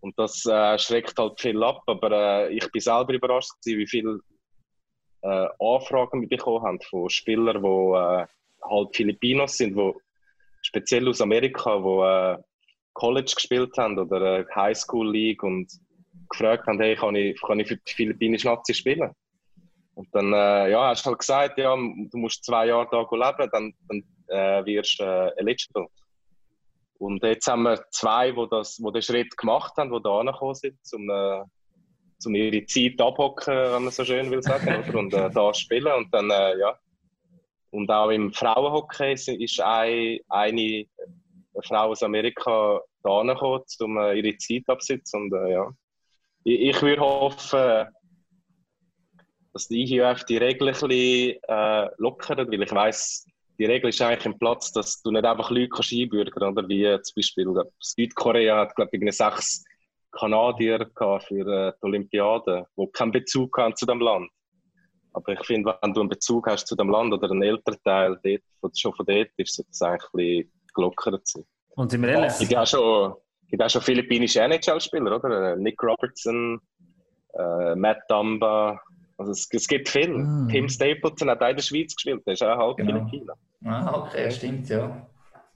[0.00, 4.20] Und das äh, schreckt halt viel ab, aber äh, ich bin selber überrascht, wie viele
[5.22, 8.26] äh, Anfragen wir bekommen haben von Spielern, die äh,
[8.70, 9.92] halt Filipinos sind, die
[10.62, 12.42] speziell aus Amerika, die äh,
[12.92, 15.72] College gespielt haben oder äh, High School League und
[16.28, 19.10] gefragt haben, hey, kann ich, kann ich für die philippinische Nazi spielen?
[19.94, 23.72] Und dann ja, hast du halt gesagt, ja, du musst zwei Jahre da leben, dann,
[23.88, 25.88] dann äh, wirst äh, eligible.
[26.98, 30.54] Und jetzt haben wir zwei, die, das, die den Schritt gemacht haben, die da angekommen
[30.54, 31.42] sind, um, äh,
[32.24, 34.98] um ihre Zeit abhocken, wenn man so schön will sagen, oder?
[34.98, 35.92] und äh, da spielen.
[35.92, 36.78] Und dann, äh, ja.
[37.70, 40.86] Und auch im Frauenhockey ist eine, eine
[41.62, 45.22] Frau aus Amerika da angekommen, um äh, ihre Zeit abzusitzen.
[45.22, 45.70] Und äh, ja.
[46.44, 47.88] Ich, ich würde hoffen,
[49.52, 53.26] dass die IHF die Regeln ein bisschen äh, lockern, weil ich weiss,
[53.58, 56.84] die Regel ist eigentlich im Platz, dass du nicht einfach Leute kannst einbürgern oder wie
[57.02, 59.64] zum Beispiel Südkorea hat, glaube ich, sechs
[60.12, 64.30] Kanadier für äh, die Olympiade, die keinen Bezug haben zu dem Land.
[65.12, 68.78] Aber ich finde, wenn du einen Bezug hast zu dem Land oder einen Elternteil dort,
[68.78, 71.44] schon von dort, ist es eigentlich ein bisschen gelockert sein.
[71.76, 72.32] Und sind wir ehrlich?
[72.32, 73.14] Es gibt auch schon,
[73.48, 75.52] gibt auch schon philippinische NHL-Spieler, oder?
[75.52, 76.60] Äh, Nick Robertson,
[77.34, 78.80] äh, Matt Dumba,
[79.16, 80.16] also es, es gibt viel.
[80.16, 80.46] Ah.
[80.50, 83.06] Tim Stapleton hat auch in der Schweiz gespielt, der ist auch halb genau.
[83.08, 83.34] Philippiner.
[83.64, 85.06] Ah, okay, stimmt, ja.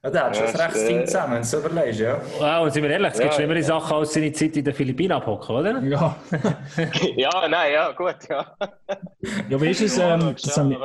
[0.02, 2.20] Ja, der hat schon ja, ein rechtes Team zusammen, wenn du so überlegst, ja.
[2.38, 3.64] Wow, und sind wir ehrlich, es gibt ja, schlimmere ja.
[3.64, 5.82] Sachen als seine Zeit in den Philippinen abhocken, oder?
[5.82, 6.16] Ja.
[7.16, 8.56] ja, nein, ja, gut, ja.
[9.48, 10.78] ja, wie ist es, ähm, das habe ich,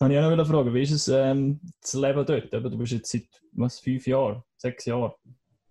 [0.00, 2.52] habe ich auch noch fragen, wie ist es, ähm, das Leben dort?
[2.52, 5.12] du bist jetzt seit, was, fünf Jahren, sechs Jahren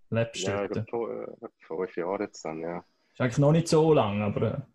[0.10, 0.90] lebst du ja, dort?
[0.90, 2.78] Ja, fünf Jahre jetzt dann, ja.
[3.12, 4.66] Ist eigentlich noch nicht so lang, aber...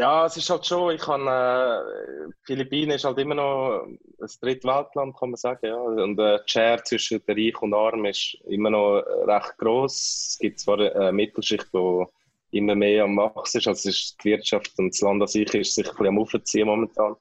[0.00, 3.98] Ja, es ist halt schon, ich kann, äh, Philippinen ist halt immer noch ein
[4.40, 5.76] Drittweltland, kann man sagen, ja.
[5.76, 9.92] Und der äh, Share zwischen der Reich und Arm ist immer noch recht groß.
[9.92, 12.04] Es gibt zwar eine Mittelschicht, die
[12.52, 15.74] immer mehr am Wachsen ist, also ist die Wirtschaft und das Land an sich ist
[15.74, 17.16] sich ein bisschen am Aufziehen momentan.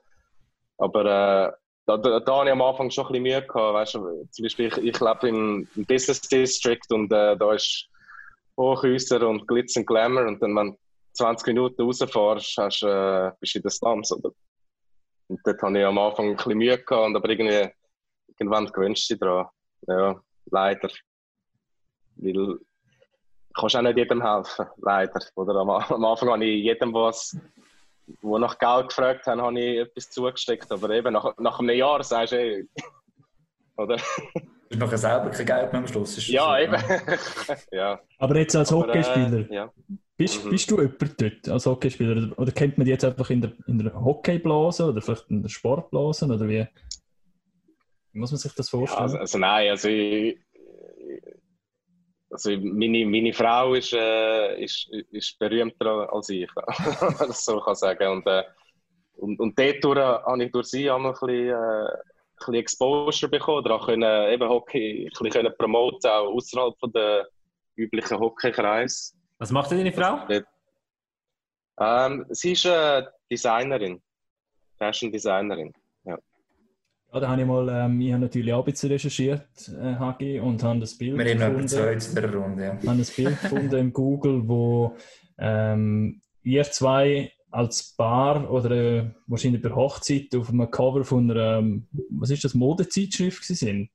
[0.77, 1.51] Aber äh,
[1.85, 4.43] da, da, da habe ich am Anfang schon ein bisschen Mühe gehabt, weißt du, zum
[4.43, 7.89] Beispiel ich, ich lebe im, im Business District und äh, da ist
[8.55, 10.77] Hochhäuser und Glitz und Glamour und dann, wenn
[11.13, 14.11] 20 Minuten rausfährst, hast, äh, bist du in den Slums.
[14.11, 14.31] Oder?
[15.27, 17.69] Und dort hatte ich am Anfang ein bisschen Mühe, gehabt, aber irgendwie,
[18.27, 19.47] irgendwann gewöhnst du dich daran.
[19.87, 20.89] Ja, leider.
[22.15, 22.59] Weil du
[23.53, 25.19] kannst auch nicht jedem helfen, leider.
[25.35, 27.37] Oder am, am Anfang habe ich jedem was,
[28.21, 30.71] wo nach Geld gefragt haben, habe ich etwas zugesteckt.
[30.71, 32.67] Aber eben nach, nach einem Jahr sagst du, ey,
[33.77, 33.97] oder?
[33.97, 36.27] Du hast nachher selber kein Geld mehr am Schluss.
[36.27, 36.83] ja, so, eben.
[37.71, 37.99] ja.
[38.19, 39.73] Aber jetzt als aber, Hockeyspieler, äh, ja.
[40.19, 40.49] Bist, mhm.
[40.49, 42.37] bist du jemand dort als Hockeyspieler?
[42.37, 45.49] Oder kennt man dich jetzt einfach in der, in der Hockeyblase oder vielleicht in der
[45.49, 46.25] Sportblase?
[46.25, 46.67] Oder wie?
[48.11, 48.99] wie muss man sich das vorstellen?
[48.99, 50.37] Ja, also, also, nein, also ich,
[52.29, 57.61] also meine, meine Frau ist, äh, ist, ist berühmter als ich, wenn man das so
[57.61, 58.11] kann sagen.
[58.11, 58.43] Und, äh,
[59.15, 61.97] und, und dort habe ich durch sie einmal ein bisschen, äh,
[62.37, 67.29] bisschen Exposure bekommen oder auch können, eben Hockey ein bisschen können promoten, auch außerhalb der
[67.77, 69.15] üblichen Hockeykreis.
[69.39, 70.19] Was macht denn deine Frau?
[71.79, 74.01] Ähm, sie ist äh, Designerin,
[74.77, 75.71] Fashion Designerin.
[76.03, 76.17] Ja.
[77.13, 80.41] Ja, da habe ich mal, ähm, ich habe natürlich auch ein bisschen recherchiert, äh, Hagi,
[80.41, 81.71] und habe das Bild Wir gefunden.
[81.71, 82.89] Wir in der Runde, ja.
[82.89, 84.97] habe das Bild gefunden im Google, wo
[85.37, 91.59] ähm, ihr zwei als Paar oder äh, wahrscheinlich bei Hochzeit auf einem Cover von einer,
[91.59, 93.89] ähm, was ist das, Modezeitschrift sind.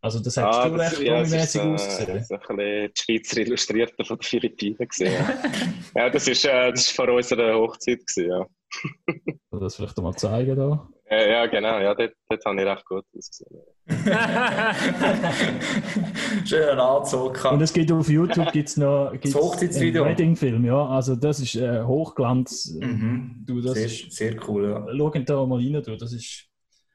[0.00, 2.14] Also das hat ah, schon recht ja, mäßig äh, ausgesehen.
[2.14, 5.24] Das ist ein bisschen die Schweizer Illustrierte von den Philippinen gesehen.
[5.96, 8.46] ja, das ist, äh, das ist vor unserer Hochzeit gewesen, ja.
[9.50, 10.88] das vielleicht mal zeigen da?
[11.10, 13.62] Ja, ja genau, ja, dort, dort habe ich recht gut ausgesehen.
[16.44, 17.42] Schönen Anzug.
[17.50, 20.04] Und es gibt auf YouTube gibt's noch gibt's Das Hochzeitsvideo.
[20.04, 20.86] einen Wedding-Film, ja.
[20.86, 22.76] Also das ist äh, Hochglanz.
[22.78, 23.42] Mhm.
[23.46, 24.86] Du, das Sehr, sehr cool, ja.
[24.96, 25.96] schau da mal rein, du.
[25.96, 26.47] Das ist,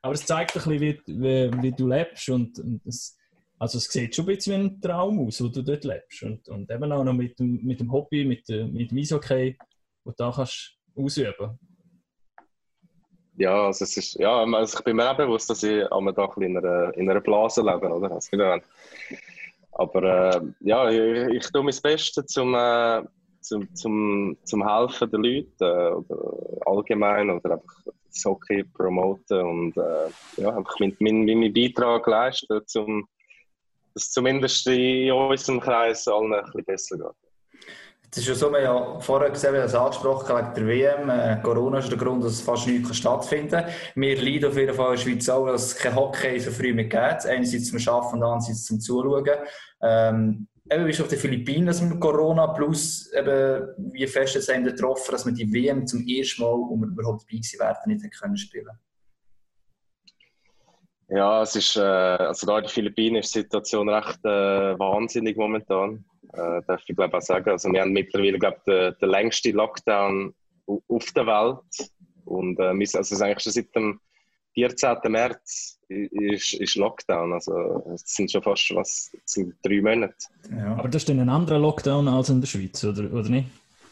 [0.04, 3.18] aber es zeigt ein bisschen, wie, wie, wie du lebst und, und es,
[3.58, 6.48] also es sieht schon ein bisschen wie ein Traum aus, wo du dort lebst und,
[6.50, 9.58] und eben auch noch mit dem, mit dem Hobby, mit, dem- mit dem Eishockey,
[10.04, 11.58] wo du da kannst ausüben.
[13.38, 16.44] Ja, also es ist, ja, also ich bin mir auch bewusst, dass ich ein bisschen
[16.44, 18.12] in einer, in einer Blase lebe, oder?
[18.12, 18.38] Also,
[19.72, 20.04] aber
[20.36, 23.02] äh, ja, ich, ich tue mein Bestes zum, äh,
[23.40, 27.94] zum, zum, zum Helfen der Leute äh, oder allgemein oder einfach
[28.26, 33.08] Hockey promoten und äh, ja, einfach meinen mein, meinen Beitrag leisten, um
[33.94, 37.70] dass zumindest in unserem Kreis allen ein bisschen besser geht.
[38.12, 41.10] Es ist ja so, wir haben ja vorher gesehen, wir es angesprochen wegen der WM.
[41.10, 43.66] Äh, Corona ist der Grund, dass fast nichts stattfinden kann.
[43.96, 46.74] Wir leiden auf jeden Fall in der Schweiz auch, dass es kein Hockey so früh
[46.76, 47.26] mehr gibt.
[47.26, 49.30] Einerseits zum Arbeiten und andererseits zum Zuschauen.
[49.82, 54.50] Ähm, eben, bist du auf den Philippinen das mit Corona, plus eben, wie fest es
[54.50, 57.42] einem getroffen, dass wir die WM zum ersten Mal, wo wir überhaupt dabei
[57.76, 58.78] wären, nicht können spielen
[61.10, 65.38] Ja, es ist, äh, also da in den Philippinen ist die Situation recht äh, wahnsinnig
[65.38, 66.04] momentan.
[66.34, 67.50] Äh, darf ich glaube auch sagen.
[67.50, 70.34] Also wir haben mittlerweile glaube den, den längsten Lockdown
[70.66, 71.92] au- auf der Welt
[72.26, 74.00] und äh, also es ist eigentlich schon seit dem
[74.54, 74.98] 14.
[75.10, 77.34] März ist, ist Lockdown.
[77.34, 80.16] Also es sind schon fast was, sind drei Monate.
[80.52, 80.76] Ja.
[80.76, 83.48] Aber das ist dann ein anderer Lockdown als in der Schweiz, oder, oder nicht?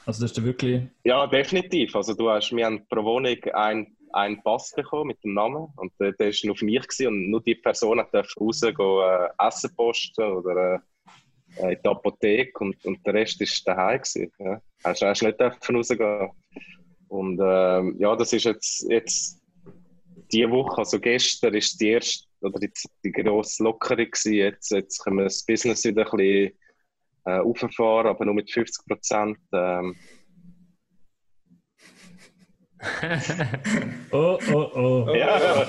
[0.05, 0.83] Also das ist wirklich...
[1.03, 1.95] Ja, definitiv.
[1.95, 5.91] Also du hast, wir haben pro Wohnung einen, einen Pass bekommen mit dem Namen und
[5.99, 9.75] der, der ist nur für mich gewesen, und nur die Person darf rausgehen, äh, Essen
[9.75, 10.81] posten oder
[11.57, 14.31] äh, in die Apotheke und, und der Rest ist daheim gewesen.
[14.39, 14.61] Ja.
[14.83, 16.29] Hast, hast nicht dürfen rausgehen.
[17.07, 19.40] Und ähm, ja, das ist jetzt, jetzt
[20.31, 22.71] die Woche, also gestern ist die erste oder die,
[23.03, 24.07] die grosse Lockerung.
[24.23, 26.57] Jetzt, jetzt können wir das Business wieder ein bisschen
[27.25, 29.37] äh, auffahren, aber nur mit 50 Prozent.
[29.53, 29.95] Ähm,
[34.11, 35.07] Oh, oh, oh.
[35.15, 35.39] ja,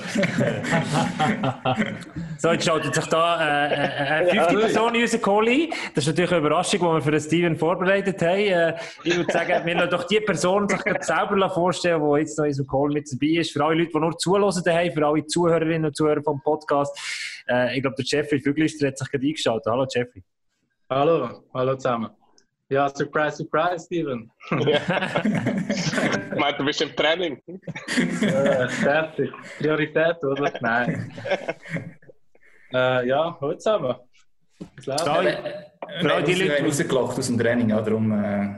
[2.39, 5.69] So, jetzt schaltet sich da äh, äh, eine fünfte Person in unseren Call ein.
[5.93, 8.39] Das ist natürlich eine Überraschung, die wir für den Steven vorbereitet haben.
[8.39, 12.45] Äh, ich würde sagen, wir lassen doch die Person sich selber vorstellen, die jetzt noch
[12.45, 13.51] in unserem Call mit dabei ist.
[13.51, 16.97] Für alle Leute, die nur zuhören daheim, für alle Zuhörerinnen und Zuhörer vom Podcast.
[17.47, 19.65] Äh, ich glaube, der Jeffrey Füglister hat sich gerade eingeschaltet.
[19.67, 20.23] Hallo Jeffrey.
[20.89, 22.09] Hallo, hallo zusammen.
[22.69, 24.31] Ja, surprise, surprise, Steven.
[24.49, 24.57] ich
[26.39, 27.41] meine, du bist im Training.
[28.21, 29.31] Äh, fertig.
[29.59, 30.51] Priorität, oder?
[30.61, 31.11] Nein.
[32.73, 33.95] äh, ja, hallo zusammen.
[34.77, 35.03] Was läuft?
[35.03, 37.69] Für alle, Wir für alle haben die raus- wir Leute, haben rausgelockt aus dem Training,
[37.69, 38.11] ja, darum...
[38.11, 38.57] Äh,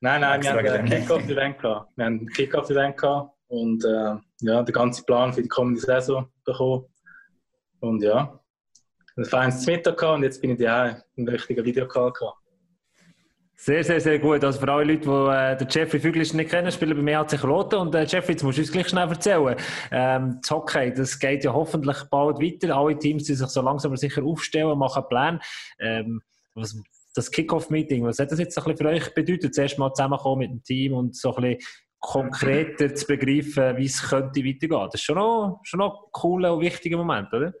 [0.00, 1.00] Nein, nein, wir haben ein wegen dem.
[1.00, 1.90] Kick-Off-Event gehabt.
[1.96, 6.28] Wir haben ein Kick-Off-Event gehabt und äh, ja, den ganzen Plan für die kommende Saison
[6.44, 6.84] bekommen.
[7.80, 8.38] Und ja,
[9.16, 11.02] ein feines Mittag gehabt und jetzt bin ich daheim.
[11.16, 12.37] Einen richtigen Videocall gehabt.
[13.60, 14.44] Sehr, sehr, sehr gut.
[14.44, 17.38] Also für alle Leute, die äh, den Jeffrey Füglister nicht kennen, spielen bei mir HC
[17.38, 17.80] Kloten.
[17.80, 19.56] Und äh, Jeffrey, jetzt musst du uns gleich schnell erzählen.
[19.90, 22.76] Ähm, das Hockey, das geht ja hoffentlich bald weiter.
[22.76, 25.40] Alle Teams, die sich so langsam aber sicher aufstellen, machen Pläne.
[25.80, 26.20] Ähm,
[26.54, 26.80] was,
[27.16, 29.52] das Kick-Off-Meeting, was hat das jetzt ein bisschen für euch bedeutet?
[29.52, 31.58] Zuerst mal zusammenkommen mit dem Team und so ein bisschen
[31.98, 34.84] konkreter zu begreifen, wie es könnte weitergehen.
[34.84, 37.52] Das ist schon noch, schon noch ein cooler und wichtiger Moment, oder?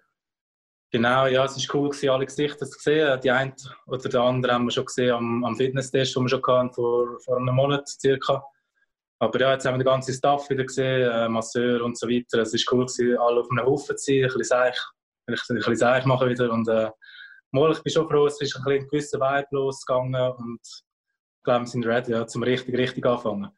[0.90, 3.20] Genau, ja, es war cool, alle Gesichter zu sehen.
[3.20, 3.54] Die eine
[3.86, 7.20] oder der andere haben wir schon gesehen am, am Fitnesstest, den wir schon hatten, vor,
[7.20, 8.42] vor einem Monat circa.
[9.18, 12.38] Aber ja, jetzt haben wir den ganzen Staff wieder gesehen, äh, Masseur und so weiter.
[12.40, 14.78] Es war cool, alle auf einem Haufen zu sein, ein bisschen seich,
[15.26, 16.50] ein bisschen seich machen wieder.
[16.50, 16.90] Und äh,
[17.50, 21.64] mal, ich bin schon froh, es ist ein, bisschen gewisser Vibe losgegangen und ich glaube,
[21.64, 23.50] wir sind ready, ja, zum richtig, richtig anfangen.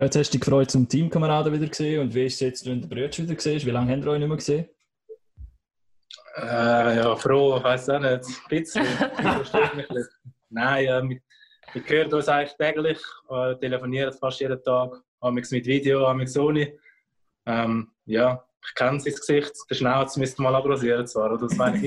[0.00, 2.80] Jetzt hast du dich gefreut, zum Teamkameraden wieder gesehen und wie ist es jetzt, wenn
[2.80, 3.66] du den Brüder wieder siehst?
[3.66, 4.68] Wie lange habt ihr euch nicht mehr gesehen?
[6.36, 8.24] Äh, ja, froh, ich weiß auch nicht.
[8.24, 8.86] Ein bisschen.
[9.22, 9.86] Das mich.
[10.48, 11.20] Nein, äh, wir,
[11.72, 12.98] wir hören uns eigentlich täglich,
[13.30, 16.72] äh, telefonieren fast jeden Tag, amigs mit Video, amigs ohne.
[17.46, 21.46] Ähm, ja, ich kenne sein Gesicht, der Schnauz müsste mal abrasieren zwar, oder?
[21.46, 21.82] Das meine ich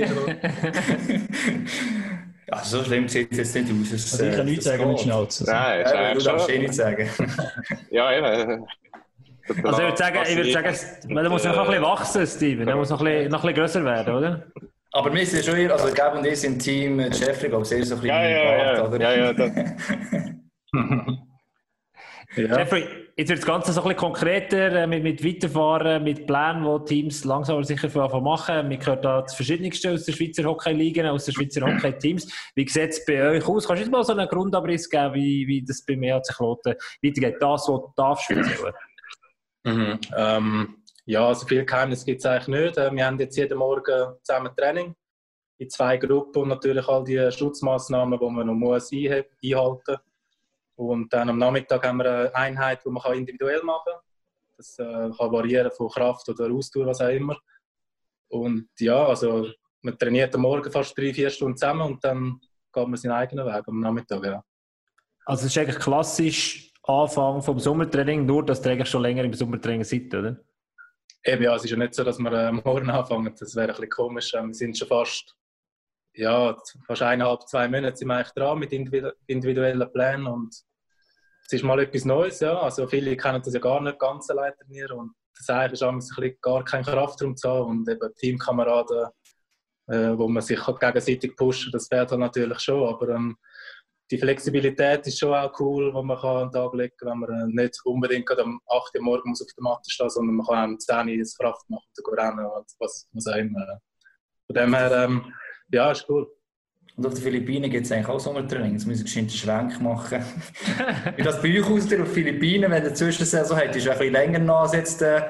[2.47, 3.91] ja, so schlimm sieht es jetzt nicht aus.
[3.91, 4.99] Es, Also ich kann äh, nichts das sagen mit.
[4.99, 5.43] Schnauze.
[5.43, 5.53] Also.
[5.53, 6.61] Nein, ist Ja, du darfst eh schon.
[6.61, 7.09] nicht sagen.
[7.91, 8.65] Ja, eben.
[9.47, 10.75] Also ich würde sagen, ich würde sagen,
[11.07, 12.65] der muss noch ein bisschen wachsen, Steven.
[12.65, 14.47] Der muss noch ein bisschen, noch ein bisschen grösser werden, oder?
[14.91, 17.85] Aber wir sind schon hier, also Gab und ich sind Team Jeffrey, glaube ich, sehr
[17.85, 18.87] so ein bisschen Ja, ja, ja.
[18.87, 19.01] oder?
[19.01, 19.33] ja, ja
[22.37, 22.57] ja.
[22.59, 22.87] Jeffrey,
[23.17, 26.85] jetzt wird das Ganze so ein bisschen konkreter äh, mit, mit Weiterfahren, mit Plänen, die
[26.85, 28.69] Teams langsam aber sicher von machen.
[28.69, 32.31] Wir hören da das Verschiedenste aus der Schweizer Hockey-Liga, aus den Schweizer Hockey-Teams.
[32.55, 33.67] Wie sieht es bei euch aus?
[33.67, 36.39] Kannst du uns mal so einen Grundabriss geben, wie, wie das bei mir hat sich
[36.39, 37.35] weitergeht?
[37.41, 38.73] Das, was du darfst erzählen.
[39.65, 39.99] Mhm.
[40.15, 40.75] Ähm,
[41.07, 42.77] Ja, also viel Geheimnis gibt es eigentlich nicht.
[42.77, 44.95] Äh, wir haben jetzt jeden Morgen zusammen Training
[45.59, 49.97] in zwei Gruppen und natürlich all die Schutzmaßnahmen, die man noch muss einhalten muss.
[50.77, 54.01] Und dann am Nachmittag haben wir eine Einheit, die man individuell machen kann.
[54.57, 57.37] Das äh, kann variieren von Kraft oder Ausdauer, was auch immer.
[58.29, 59.47] Und ja, also
[59.81, 62.39] man trainiert am Morgen fast drei, vier Stunden zusammen und dann
[62.73, 64.25] geht man seinen eigenen Weg am Nachmittag.
[64.25, 64.43] Ja.
[65.25, 69.83] Also es ist eigentlich klassisch Anfang vom Sommertraining, nur dass eigentlich schon länger im Sommertraining
[69.83, 70.37] seid, oder?
[71.23, 73.33] Eben, ja, es ist ja nicht so, dass wir äh, morgen anfangen.
[73.39, 74.33] Das wäre ein bisschen komisch.
[74.33, 75.35] Wir sind schon fast,
[76.13, 76.55] ja,
[76.85, 80.53] fast eineinhalb, zwei Monate sind wir eigentlich dran mit individuellen Plänen und
[81.47, 82.59] es ist mal etwas Neues, ja.
[82.59, 86.37] Also viele kennen das ja gar nicht ganz allein trainieren und das eigentlich ist ein
[86.41, 89.07] gar kein Kraftraum zu haben und eben Teamkameraden,
[89.87, 93.37] äh, wo man sich gegenseitig pushen, das fährt dann natürlich schon, aber ähm,
[94.11, 97.29] die Flexibilität ist schon auch cool, die man kann an den Tag legen kann, wenn
[97.29, 100.63] man nicht unbedingt am 8 Uhr morgens auf der Matte steht, sondern man kann auch
[100.63, 103.79] am 10 Uhr das Kraft machen und rennen und was, was auch immer.
[104.45, 105.33] Von dem her, ähm,
[105.71, 106.27] ja, ist cool.
[106.95, 108.73] Und auf den Philippinen gibt es eigentlich auch Sommertraining.
[108.73, 110.23] Jetzt müssen wir einen Schwenk machen.
[111.17, 114.39] Wie das bei euch auf den Philippinen, wenn der Zwischensaison hat, ist ein bisschen länger
[114.39, 115.21] nach als jetzt äh,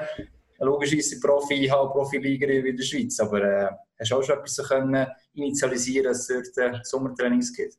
[0.60, 3.18] logischerweise Profi, halb Profiliga wie in der Schweiz.
[3.18, 7.52] Aber äh, hast du auch schon etwas so können initialisieren, dass es dort äh, Sommertrainings
[7.52, 7.74] gibt?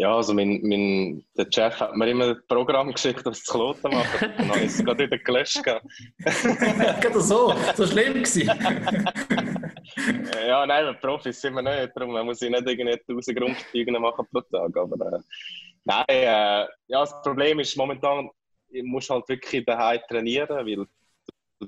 [0.00, 3.90] Ja, also mein, mein, der Chef hat mir immer ein Programm geschickt, das zu Kloten
[3.90, 4.32] machen.
[4.38, 5.62] Dann ich es gerade wieder gelöscht.
[5.62, 8.50] Gerade so, so schlimm gewesen.
[10.48, 11.92] ja, nein, Profis sind wir nicht.
[11.94, 14.74] Darum muss ich nicht irgendwie 1000 Grundsteigen machen pro Tag.
[14.74, 15.20] Aber äh,
[15.84, 18.30] nein, äh, ja, das Problem ist momentan,
[18.70, 20.86] ich muss halt wirklich daheim trainieren, weil
[21.60, 21.66] du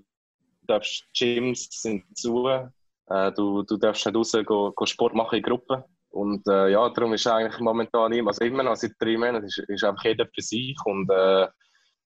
[0.62, 5.42] darfst Gyms sind zu, äh, du, du darfst nicht raus go, go Sport machen in
[5.42, 5.84] Gruppen.
[6.12, 9.58] Und äh, ja, darum ist eigentlich momentan immer, also immer noch seit drei Monaten, ist,
[9.58, 10.76] ist einfach jeder für sich.
[10.84, 11.48] Und äh,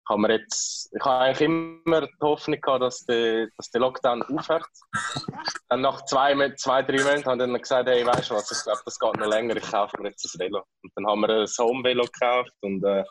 [0.06, 4.22] kann man jetzt, ich habe eigentlich immer die Hoffnung gehabt, dass der, dass der Lockdown
[4.22, 4.64] aufhört.
[5.68, 8.82] Dann nach zwei, zwei drei Monaten haben dann gesagt, hey, weißt du was, ich glaube,
[8.84, 10.62] das geht noch länger, ich kaufe mir jetzt ein Velo.
[10.82, 13.04] Und dann haben wir ein Home-Velo gekauft und äh,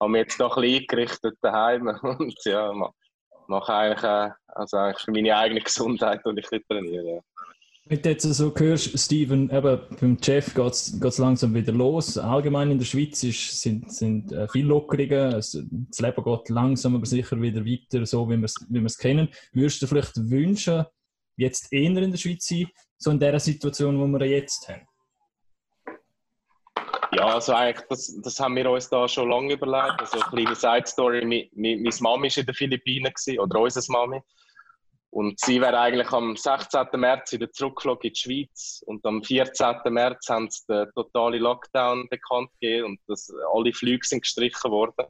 [0.00, 1.88] haben wir jetzt noch ein bisschen eingerichtet daheim.
[2.02, 2.72] Und ja,
[3.48, 7.16] mache eigentlich, äh, also eigentlich für meine eigene Gesundheit und ich trainiere.
[7.16, 7.20] Ja.
[7.90, 12.18] Wenn du jetzt so hörst, Steven, eben beim Chef geht es langsam wieder los.
[12.18, 15.32] Allgemein in der Schweiz ist, sind, sind äh, viele Lockerungen.
[15.32, 19.30] das Leben geht langsam aber sicher wieder weiter, so wie wir es wie kennen.
[19.52, 20.84] Würdest du vielleicht wünschen,
[21.36, 22.66] jetzt eher in der Schweiz sein,
[22.98, 24.86] so in der Situation, wo wir jetzt haben?
[27.12, 29.98] Ja, also eigentlich, das, das haben wir uns da schon lange überlegt.
[29.98, 31.24] Also eine kleine Side-Story.
[31.54, 34.20] Meine Mami war in den Philippinen, oder unsere Mami.
[35.18, 36.86] Und sie wäre eigentlich am 16.
[36.94, 38.84] März wieder zurückgeflogen in die Schweiz.
[38.86, 39.78] Und am 14.
[39.88, 45.06] März haben sie den totalen Lockdown bekannt gegeben und dass alle Flüge sind gestrichen worden.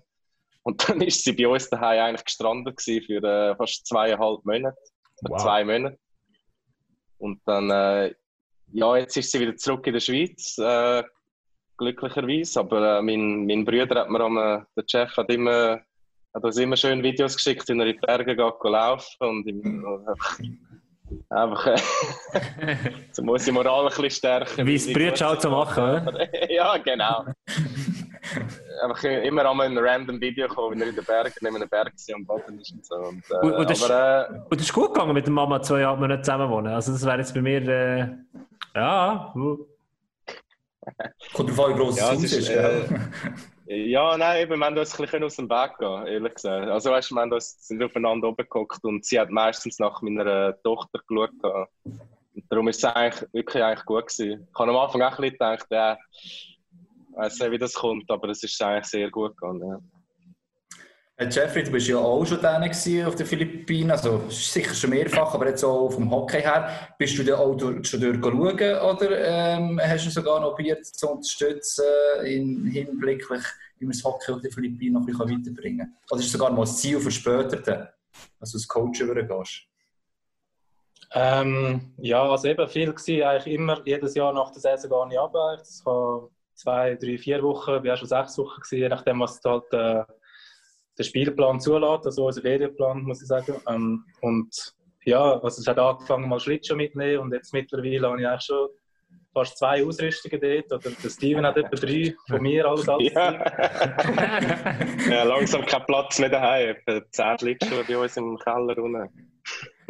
[0.63, 4.79] Und dann ist sie bei uns daheim eigentlich gestrandet für äh, fast zweieinhalb Monate.
[5.25, 5.43] Wow.
[5.43, 5.99] Zwei Monate.
[7.19, 8.15] Und dann, äh,
[8.73, 11.03] ja, jetzt ist sie wieder zurück in der Schweiz, äh,
[11.77, 12.61] glücklicherweise.
[12.61, 15.83] Aber äh, mein, mein Bruder hat mir am, äh, der Chef hat immer
[16.39, 19.85] hat uns immer schön Videos geschickt, wie er in die Berge geht laufen und im,
[21.31, 21.77] einfach äh,
[23.13, 24.67] so muss die Moral ein bisschen stärken.
[24.67, 26.51] Wie es Brüder halt zu machen, oder?
[26.51, 27.25] ja, genau.
[28.83, 31.93] einfach immer einmal ein random Video kommen, wenn er in den Bergen neben einem Berg
[31.93, 32.95] war und baden ist und so.
[32.95, 35.61] Und, äh, und, und, das, aber, äh, und das ist gut gegangen mit der Mama
[35.61, 36.73] zwei Jahre nicht zusammen wohnen.
[36.73, 38.09] Also das wäre jetzt bei mir äh,
[38.75, 39.35] ja.
[41.35, 42.85] Kommt drauf an, wie groß ja, das Haus ist, ist äh,
[43.71, 46.69] ja, nein, eben, wir haben uns ein bisschen aus dem Weg gehen, ehrlich gesagt.
[46.69, 50.61] Also, weißt wir haben uns, sind aufeinander oben geguckt und sie hat meistens nach meiner
[50.63, 51.31] Tochter geschaut.
[51.85, 54.49] Und darum ist es eigentlich wirklich eigentlich gut gewesen.
[54.51, 56.59] Ich habe am Anfang auch ein bisschen gedacht, ja, ich
[57.15, 59.69] weiß nicht, wie das kommt, aber es ist eigentlich sehr gut gegangen.
[59.69, 59.98] Ja.
[61.21, 65.49] Jeffrey, du bist ja auch schon da auf den Philippinen, also sicher schon mehrfach, aber
[65.49, 66.71] jetzt auch vom Hockey her.
[66.97, 71.11] Bist du da auch durch, schon durchschauen oder ähm, hast du sogar noch probiert zu
[71.11, 71.85] unterstützen
[72.25, 73.29] im Hinblick,
[73.79, 75.97] wie man das Hockey auf den Philippinen noch ein bisschen weiterbringen kann?
[76.09, 77.57] Oder ist es sogar mal das Ziel für später,
[78.39, 79.63] dass du als Coach übergehst?
[81.15, 85.19] Ähm, ja, also eben viel war eigentlich immer, jedes Jahr nach der Saison gar nicht
[85.19, 85.33] ab.
[85.33, 89.73] Das kann zwei, drei, vier Wochen, ich war schon sechs Wochen, je nachdem, was halt...
[89.73, 90.05] Äh,
[90.99, 93.55] der Spielplan zulässt, also unser Ferienplan, muss ich sagen.
[93.69, 94.75] Ähm, und
[95.05, 98.69] ja, also es hat angefangen, mal Schlittschuh mitnehmen und jetzt mittlerweile habe ich eigentlich schon
[99.33, 100.73] fast zwei Ausrüstungen dort.
[100.73, 103.13] Oder der Steven hat etwa drei von mir, alles alles.
[103.13, 103.33] Ja,
[105.11, 106.77] ja langsam kein Platz mehr daheim.
[107.11, 109.31] Zehn Schlittschuhe bei uns im Keller unten.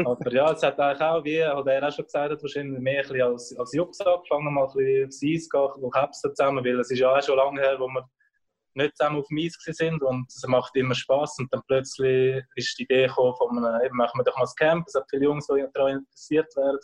[0.04, 3.02] Aber ja, es hat eigentlich auch, wie hat er auch schon gesagt hat, wahrscheinlich mehr
[3.02, 6.64] ein bisschen als, als Jux angefangen, mal ein bisschen aufs Eis gehen, wo Caps zusammen,
[6.64, 8.08] weil es ist ja auch schon lange her, wo wir
[8.78, 12.78] nicht zusammen auf dem Eis sind und es macht immer Spaß und dann plötzlich ist
[12.78, 15.24] die Idee gekommen von einem, eben machen wir doch mal das Camp, es hat viele
[15.24, 16.80] Jungs, die daran interessiert werden.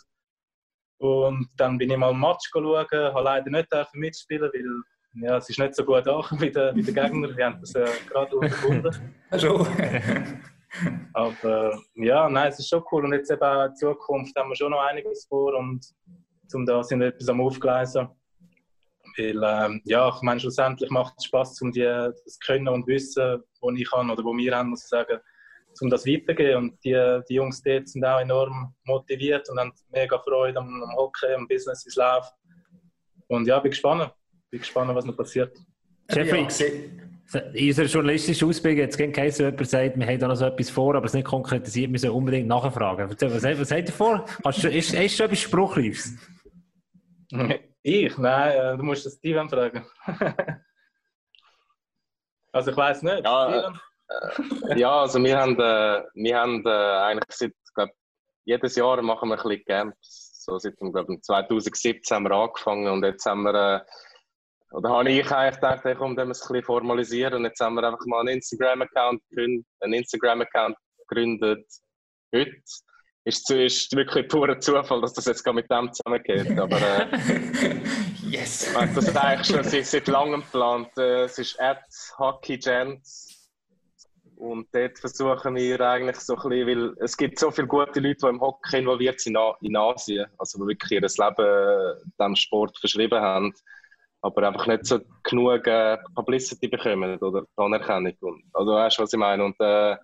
[0.97, 5.49] Und dann bin ich mal ein Match schauen, habe leider nicht mitspielen, weil ja, es
[5.49, 8.35] ist nicht so gut angekommen wie der, wie der Gegner, die haben das ja gerade
[8.35, 9.13] unterbunden.
[9.37, 9.67] Schon.
[11.13, 14.71] Aber ja, nein, es ist schon cool und jetzt eben in Zukunft haben wir schon
[14.71, 15.85] noch einiges vor und
[16.47, 18.09] zum da sind wir etwas am Aufgleisen.
[19.17, 23.41] Weil, ähm, ja, ich meine, schlussendlich macht es Spaß, um die, das Können und Wissen,
[23.61, 25.19] was ich kann oder wo wir haben, muss ich sagen,
[25.81, 26.57] um das weiterzugeben.
[26.57, 30.95] Und die, die Jungs dort sind auch enorm motiviert und haben mega Freude am, am
[30.95, 32.33] Hockey, am Business, wie es läuft.
[33.27, 34.11] Und ja, bin gespannt.
[34.49, 35.55] Bin gespannt, was noch passiert.
[36.11, 36.47] Jeffrey,
[37.53, 40.69] in unserer journalistischen Ausbildung hat es geheißen, jemand sagt, wir haben da noch so etwas
[40.69, 43.09] vor, aber es nicht konkretisiert, wir sollen unbedingt nachfragen.
[43.09, 44.25] Was, was, was habt ihr vor?
[44.43, 46.13] Hast du, ist, ist schon etwas Spruchreifs?
[47.87, 48.17] Ich?
[48.17, 49.85] Nein, äh, du musst das Steven fragen.
[52.51, 53.23] also ich weiß nicht.
[53.23, 53.69] Ja,
[54.09, 57.91] äh, ja, also wir haben, äh, wir haben äh, eigentlich seit, glaub,
[58.43, 60.43] jedes Jahr machen wir ein bisschen Camps.
[60.43, 65.31] So seit glaub, 2017 haben wir angefangen und jetzt haben wir, äh, oder habe ich
[65.31, 68.21] eigentlich gedacht, hey, komm, wir es ein bisschen formalisieren und jetzt haben wir einfach mal
[68.21, 70.75] einen Instagram-Account gegründet, einen Instagram-Account
[71.07, 71.67] gegründet
[72.33, 72.51] heute
[73.25, 76.57] ist, ist wirklich purer Zufall, dass das jetzt gerade mit dem zusammengeht.
[76.59, 77.07] Aber äh,
[78.29, 78.71] yes.
[78.73, 80.89] das ist eigentlich schon seit, seit langem geplant.
[80.97, 81.83] Äh, es ist at
[82.17, 83.49] HockeyGents.
[84.37, 88.17] Und dort versuchen wir eigentlich so ein bisschen, weil es gibt so viele gute Leute,
[88.21, 93.21] die im Hockey involviert sind in Asien, also die wirklich ihr Leben dem Sport verschrieben
[93.21, 93.53] haben,
[94.21, 98.13] aber einfach nicht so genug äh, Publicity bekommen oder Anerkennung.
[98.19, 99.45] Und, also weißt du, was ich meine?
[99.45, 99.95] Und äh,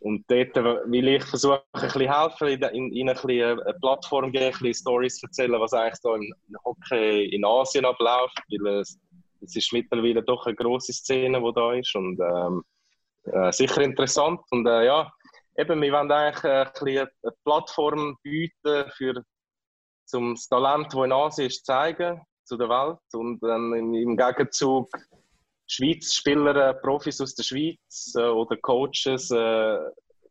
[0.00, 4.52] und dort will ich versuchen, ein bisschen helfen, in, in, eine, eine Plattform geben, ein
[4.52, 6.32] bisschen Stories erzählen, was eigentlich da im
[6.64, 8.98] Hockey in Asien abläuft, weil es,
[9.42, 12.64] es ist mittlerweile doch eine grosse Szene, die da ist und ähm,
[13.24, 14.40] äh, sicher interessant.
[14.50, 15.12] Und äh, ja,
[15.58, 19.22] eben, wir wollen eigentlich ein bisschen eine Plattform bieten, für,
[20.14, 24.16] um das Talent, das in Asien ist, zu zeigen zu der Welt und dann im
[24.16, 24.88] Gegenzug
[25.70, 29.78] Schweiz-Spieler, äh, Profis aus der Schweiz äh, oder Coaches äh,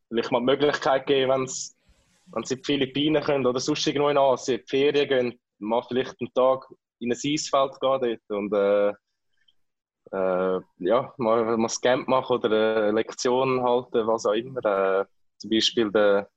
[0.09, 4.17] vielleicht mal die Möglichkeit geben, wenn sie in die Philippinen können oder sonst irgendwo in
[4.17, 6.65] Asien, in die Ferien gehen, mal vielleicht einen Tag
[6.99, 8.89] in ein Eisfeld gehen dort und äh,
[10.11, 14.59] äh, ja, mal, mal ein Camp machen oder eine Lektion halten, was auch immer.
[14.65, 15.05] Äh,
[15.37, 16.29] zum Beispiel der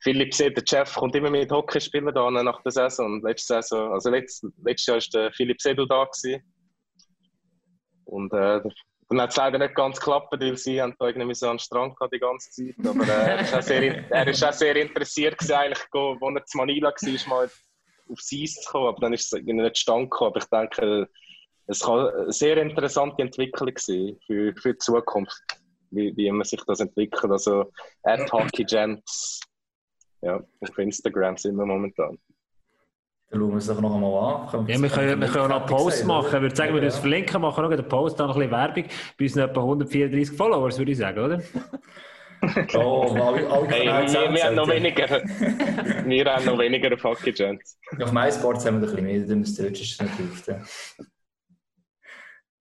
[0.00, 3.20] Philipp Seed, der Chef, kommt immer mit Hockeyspielern da nach der Saison.
[3.22, 6.04] Letzte Saison, also letzt, letztes Jahr war der Philipp Sedel da.
[6.04, 6.42] Gewesen.
[8.12, 8.60] Und äh,
[9.08, 11.96] dann hat es leider nicht ganz geklappt, weil sie haben da irgendwie so den Strand
[11.96, 12.74] gehabt die ganze Zeit.
[12.86, 16.90] Aber äh, er ist auch sehr, auch sehr interessiert gewesen, eigentlich, als er zu Manila
[16.90, 17.50] war, mal
[18.10, 18.88] aufs Eis zu kommen.
[18.88, 20.32] Aber dann ist es irgendwie nicht zustande gekommen.
[20.32, 21.08] Aber ich denke,
[21.66, 25.42] es kann eine sehr interessante Entwicklung sein für, für die Zukunft,
[25.90, 27.32] wie, wie immer sich das entwickelt.
[27.32, 29.40] Also, at Hockey Gents,
[30.20, 32.18] ja, auf Instagram sind wir momentan.
[33.32, 34.68] Dann schauen wir es doch noch einmal an.
[34.68, 36.36] Ja, wir können, wir können auch noch einen Post machen.
[36.36, 38.84] Ich würde sagen, wir uns verlinken, machen noch den Post, dann noch ein bisschen Werbung.
[39.18, 41.42] Bei uns etwa 134 Followers, würde ich sagen, oder?
[42.74, 45.08] Oh, alle, alle hey, wir, wir haben noch weniger.
[45.08, 47.76] wir haben noch weniger Fucking Chance.
[48.02, 50.46] Auf MySports haben wir ein bisschen mehr, dann müsste es natürlich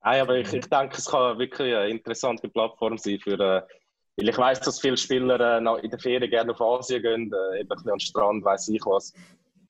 [0.04, 3.34] Nein, aber ich, ich denke, es kann wirklich eine interessante Plattform sein für.
[3.34, 3.62] Äh,
[4.16, 7.60] weil ich weiß, dass viele Spieler äh, in der Ferien gerne auf Asien gehen, äh,
[7.60, 9.14] eben ein bisschen an den Strand, weiß ich was.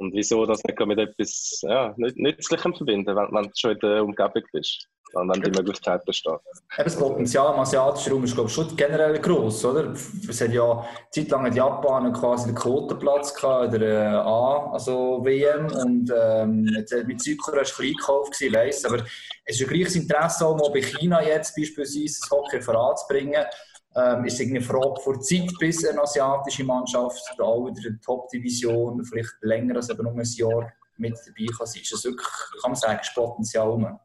[0.02, 4.04] Und wieso das nicht mit etwas ja, Nützlichem verbinden, wenn, wenn du schon in der
[4.04, 6.40] Umgebung bist und wenn die Möglichkeit besteht.
[6.76, 9.94] Das Potenzial im asiatischen Raum ist glaube ich, schon generell groß, oder?
[10.28, 15.68] Es hat ja zeitlang in Japan quasi den Quotenplatz gehabt, der äh, A, also WM,
[15.68, 16.64] und ähm,
[17.06, 19.04] mit Südkorea war es gekauft, ich weiss, aber
[19.46, 23.46] es ist ein gleiches Interesse auch bei China jetzt beispielsweise das Hockey voranzubringen.
[23.94, 29.04] Ähm, ist eine Frage vor Zeit, bis eine asiatische Mannschaft da auch in der Top-Division
[29.04, 31.82] vielleicht länger als eben nur ein Jahr mit dabei kann sein.
[31.82, 32.28] Ist das wirklich,
[32.62, 34.00] kann man sagen, ist Potenzial rum?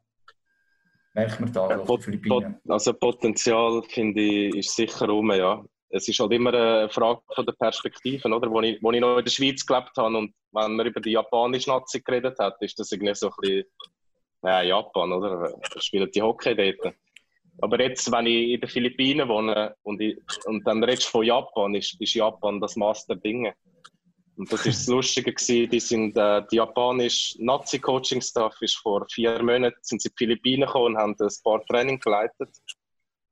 [1.14, 2.60] Merkt man da ja, auf Philippinen?
[2.68, 5.64] Also Potenzial, finde ich, ist sicher rum, ja.
[5.88, 8.50] Es ist halt immer eine Frage von der Perspektive, oder?
[8.50, 11.12] Wo ich, wo ich noch in der Schweiz gelebt habe und wenn man über die
[11.12, 13.64] japanische Nazi geredet hat, ist das irgendwie so ein bisschen,
[14.42, 15.54] ja, Japan, oder?
[15.78, 16.94] Spielen die Hockey dort?
[17.60, 21.24] Aber jetzt, wenn ich in den Philippinen wohne und, ich, und dann redest du von
[21.24, 23.52] Japan, ist, ist Japan das Master-Ding.
[24.36, 29.42] Und das ist das Lustige gewesen, die sind, äh, die japanische Nazi-Coaching-Staff ist vor vier
[29.42, 32.50] Monaten sind sie in die Philippinen gekommen und haben ein paar Training geleitet.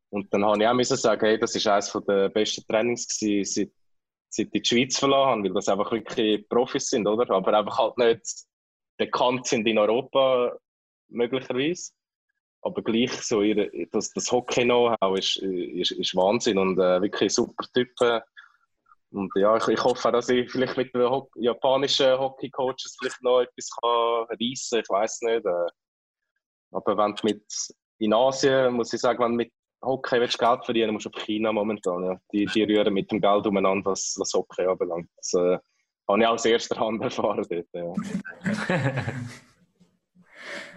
[0.09, 3.45] Und dann habe ich auch müssen sagen, hey, das ist eines der besten Trainings gewesen,
[3.45, 3.73] seit,
[4.31, 7.29] seit ich die Schweiz verloren habe, weil das einfach wirklich Profis sind, oder?
[7.35, 8.23] Aber einfach halt nicht
[8.97, 10.57] bekannt sind in Europa,
[11.09, 11.93] möglicherweise.
[12.65, 17.67] Aber gleich so ihre, das, das Hockey-Know-how ist, ist, ist Wahnsinn und äh, wirklich super
[17.75, 18.21] Typen.
[19.11, 23.41] Und ja, ich, ich hoffe, dass ich vielleicht mit den Ho japanischen Hockey-Coaches vielleicht noch
[23.41, 24.81] etwas kann reissen kann.
[24.81, 25.45] Ich weiß nicht.
[25.45, 25.67] Äh,
[26.73, 27.45] aber wenn du mit
[27.99, 29.53] in Asien, muss ich sagen, wenn du mit
[29.83, 32.03] Hockey willst Geld verdienen musst du auf China momentan.
[32.03, 32.21] Ja.
[32.33, 35.11] Die, die rühren mit dem Geld umeinander, was, was Hockey anbelangt.
[35.17, 35.59] Das äh,
[36.09, 37.67] habe ich aus erster Hand erfahren dort.
[37.75, 37.93] Ja.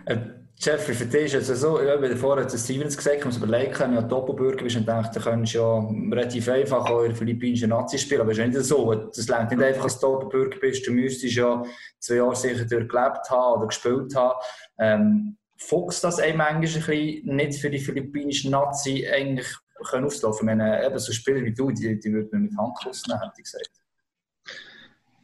[0.60, 3.78] Jeffrey, für dich ist es so, ja, wie vorher hat Stevens gesagt, man muss überlegen,
[3.78, 5.78] wenn du Doppelbürger bist und denkst, du könntest ja
[6.12, 8.92] relativ einfach auch in der philippinischen Nazi spielen, aber es ist nicht so.
[8.92, 11.62] Das längt nicht einfach, dass du Doppelbürger bist, du müsstest ja
[12.00, 14.40] zwei Jahre sicher durchgelebt haben oder gespielt haben.
[14.80, 19.48] Ähm, fuchst das einem manchmal ein bisschen nicht für die philippinische Nazi eigentlich
[19.92, 20.50] können auflaufen?
[20.50, 23.44] Ich meine, eben so Spieler wie du, die, die würden mit Handkuss nehmen, hätte ich
[23.44, 23.72] gesagt.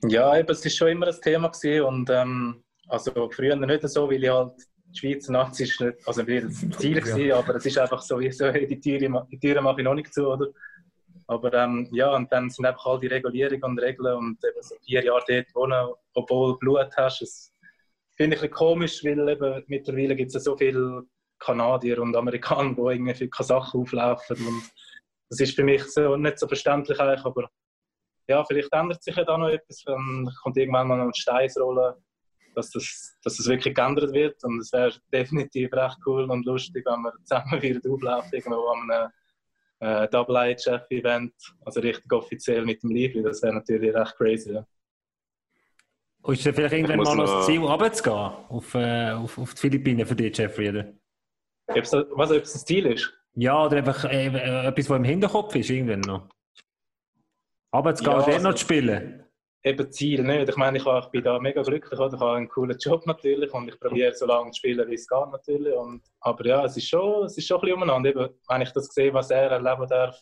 [0.09, 4.07] Ja, eben, es war schon immer ein Thema gewesen und ähm, also früher nicht so,
[4.07, 4.53] weil ich halt
[4.93, 7.37] die Schweizer Nazi ist nicht, also will das Ziel gewesen, ja.
[7.37, 10.13] aber es ist einfach so, wie so, die Türe, die Türe mache ich noch nicht
[10.13, 10.47] zu, oder?
[11.27, 14.75] Aber ähm, ja, und dann sind einfach all die Regulierungen und Regeln und eben so
[14.85, 17.53] vier Jahre dort wohnen, obwohl du Blut hast, das
[18.15, 21.03] finde ich ein bisschen komisch, weil eben mittlerweile gibt es ja so viele
[21.39, 24.63] Kanadier und Amerikaner, die irgendwie für Sachen auflaufen und
[25.29, 27.49] das ist für mich so nicht so verständlich eigentlich, aber
[28.27, 31.97] ja, vielleicht ändert sich ja da noch etwas, dann kommt irgendwann mal noch ein Steinsrolle
[32.55, 34.43] dass das, dass das wirklich geändert wird.
[34.43, 38.91] Und es wäre definitiv recht cool und lustig, wenn wir zusammen wieder auflaufen, irgendwo an
[38.91, 39.11] einem
[39.79, 41.33] äh, Double IHF-Event,
[41.65, 43.23] also richtig offiziell mit dem Lively.
[43.23, 44.53] Das wäre natürlich recht crazy.
[44.53, 44.65] Ja.
[46.21, 49.59] Und ist da vielleicht irgendwann mal noch das Ziel, runterzugehen auf, äh, auf, auf die
[49.59, 50.69] Philippinen für dich, Jeffrey?
[50.69, 50.93] Oder?
[51.67, 53.13] Ob's, was, ob es ein Ziel ist?
[53.35, 56.29] Ja, oder einfach äh, äh etwas, was im Hinterkopf ist, irgendwann noch.
[57.73, 59.22] Runterzugehen ja, und also, noch zu spielen
[59.64, 60.49] eben Ziel nicht.
[60.49, 62.14] Ich meine, ich, ich bin da mega glücklich, oder?
[62.14, 65.07] ich habe einen coolen Job natürlich und ich probiere so lange zu spielen, wie es
[65.07, 65.74] geht natürlich.
[65.74, 68.09] Und, aber ja, es ist schon, es ist schon ein bisschen umeinander.
[68.09, 70.20] Eben, wenn ich das sehe, was er erleben darf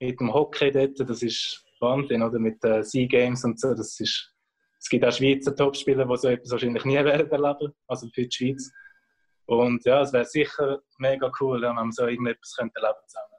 [0.00, 2.38] mit dem Hockey dort, das ist Wahnsinn, oder?
[2.38, 4.34] Mit den Sea Games und so, das ist,
[4.78, 8.32] es gibt auch Schweizer Topspieler, die so etwas wahrscheinlich nie werden erleben, also für die
[8.32, 8.70] Schweiz.
[9.46, 13.31] Und ja, es wäre sicher mega cool, wenn man so irgendetwas könnte erleben zusammen.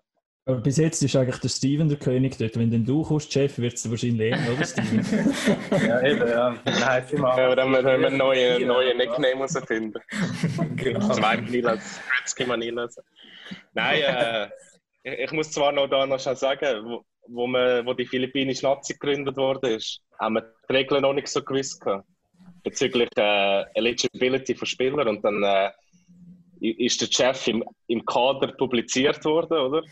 [0.45, 2.57] Aber bis jetzt ist eigentlich der Steven der König dort.
[2.57, 4.99] Wenn denn du kommst, Chef, wird es wahrscheinlich eher, oder Steven?
[5.87, 6.57] ja, eben, ja.
[6.65, 10.01] Nein, ja, aber dann müssen wir einen neuen, neuen Nickname herausfinden.
[10.75, 11.13] genau.
[11.13, 12.97] Zwei Manilas, Gretzky Manilas.
[13.73, 14.49] Nein, äh,
[15.03, 18.65] ich, ich, muss zwar noch da noch schnell sagen, wo, wo, man, wo die philippinische
[18.65, 22.05] Nazi gegründet wurde, ist, haben wir die Regeln noch nicht so gewusst gehabt,
[22.63, 25.71] bezüglich äh, Eligibility von Spielern und dann äh,
[26.59, 29.83] ist der Chef im, im Kader publiziert worden, oder?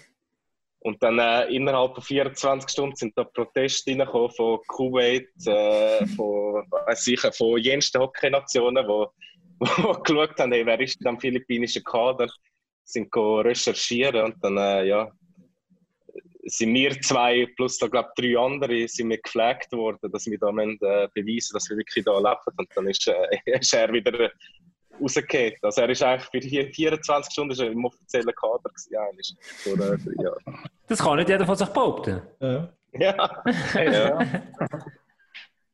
[0.84, 6.65] Und dann äh, innerhalb von 24 Stunden sind da Proteste reingekommen von Kuwait, äh, von,
[6.71, 9.65] weiß ich, von jensten Hockey-Nationen, die
[10.03, 12.27] geschaut haben, hey, wer ist denn am philippinischen Kader,
[12.84, 15.11] sind recherchieren und dann, äh, ja,
[16.45, 20.51] sind wir zwei plus da glaube drei andere sind wir gefragt worden, dass wir da
[20.51, 22.57] müssen, äh, beweisen, dass wir wirklich da leben.
[22.57, 24.32] Und dann ist, äh, ist er wieder
[24.99, 25.57] rausgeht.
[25.61, 30.69] Also er ist eigentlich für die 24 Stunden im offiziellen Kader gewesen, vor drei Jahren.
[30.87, 32.21] Das kann nicht jeder von sich behaupten.
[32.39, 32.73] Ja.
[32.93, 33.43] ja.
[33.75, 34.19] ja.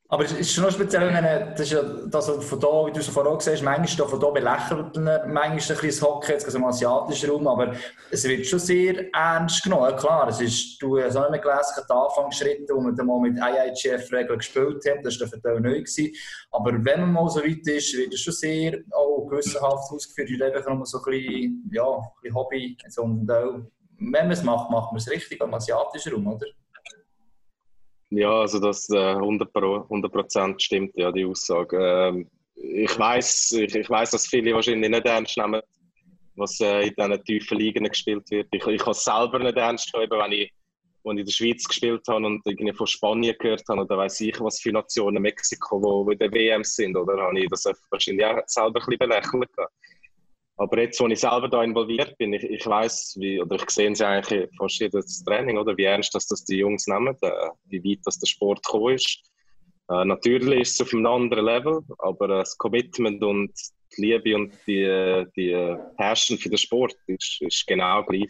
[0.10, 3.10] Aber es ist schon noch speziell, wenn das ja das von da, wie du es
[3.10, 7.30] vorhin gesagt hast, manchmal von da belächelt manchmal ein bisschen das Hockey, jetzt im asiatischen
[7.30, 7.74] Raum, aber
[8.10, 9.94] es wird schon sehr ernst genommen.
[9.98, 13.38] klar, es ist, du hast auch nicht mehr gelesen, die Anfangsschritte, wo man mal mit
[13.38, 16.14] IIGF-Regeln gespielt hat, das war dann neu gewesen.
[16.52, 20.42] Aber wenn man mal so weit ist, wird es schon sehr auch gewissenhaft ausgeführt, ist
[20.42, 22.78] einfach nur so ein bisschen, ja, ein bisschen Hobby.
[22.96, 23.60] Und auch,
[24.00, 26.46] wenn man es macht, macht man es richtig im asiatischen Raum, oder?
[28.10, 29.52] Ja, also das äh, 100
[30.12, 31.78] Prozent stimmt, ja, die Aussage.
[31.78, 35.62] Ähm, ich weiß, ich, ich weiß, dass viele wahrscheinlich nicht ernst nehmen,
[36.36, 38.48] was äh, in diesen tiefen Ligen gespielt wird.
[38.52, 40.52] Ich, ich habe es selber nicht ernst genommen, wenn ich,
[41.04, 44.22] als ich in der Schweiz gespielt habe und irgendwie von Spanien gehört habe oder weiß
[44.22, 48.26] ich, was für Nationen Mexiko, wo in der WM sind, oder habe ich das wahrscheinlich
[48.26, 49.50] auch selber ein bisschen belächelt.
[50.58, 53.92] Aber jetzt, wo ich selber da involviert bin, ich, ich weiß, wie, oder ich sehe
[53.92, 57.84] es eigentlich fast jedes Training, oder wie ernst dass das die Jungs nehmen, äh, wie
[57.84, 59.22] weit das der Sport gekommen ist.
[59.90, 63.52] Äh, natürlich ist es auf einem anderen Level, aber äh, das Commitment und
[63.96, 68.28] die Liebe und die, die Passion für den Sport ist, ist genau gleich.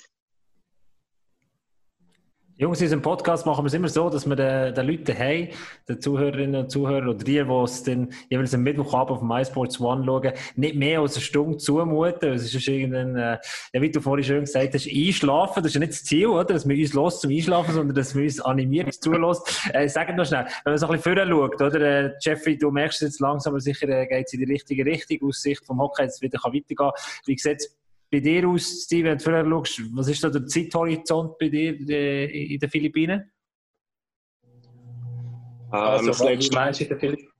[2.59, 5.49] Jungs, in unserem Podcast machen wir es immer so, dass wir den, den Leuten haben,
[5.87, 10.03] den Zuhörerinnen und Zuhörern oder die, die es dann jeweils am Mittwochabend auf MySports One
[10.03, 12.33] schauen, nicht mehr als eine Stunde zumuten.
[12.33, 13.37] Es ist irgendein, äh,
[13.73, 15.61] ja, wie du vorhin schön gesagt hast, einschlafen.
[15.61, 16.45] Das ist ja nicht das Ziel, oder?
[16.45, 19.43] Dass wir uns los zum Einschlafen, sondern dass wir uns animieren, uns zulässt.
[19.73, 21.81] Äh, sag noch schnell, wenn man so ein bisschen vorher schaut, oder?
[21.81, 25.27] Äh, Jeffrey, du merkst jetzt langsam, aber sicher äh, geht es in die richtige Richtung,
[25.27, 26.91] aus Sicht vom Hockey, jetzt wieder kann weitergehen.
[27.25, 27.69] Wie sieht
[28.11, 31.73] bei dir aus, Steve, wenn du vorher schaust, was ist da der Zeithorizont bei dir
[31.89, 33.31] äh, in den Philippinen?
[35.69, 37.31] Also, das was nächste meinst du in den Philippinen?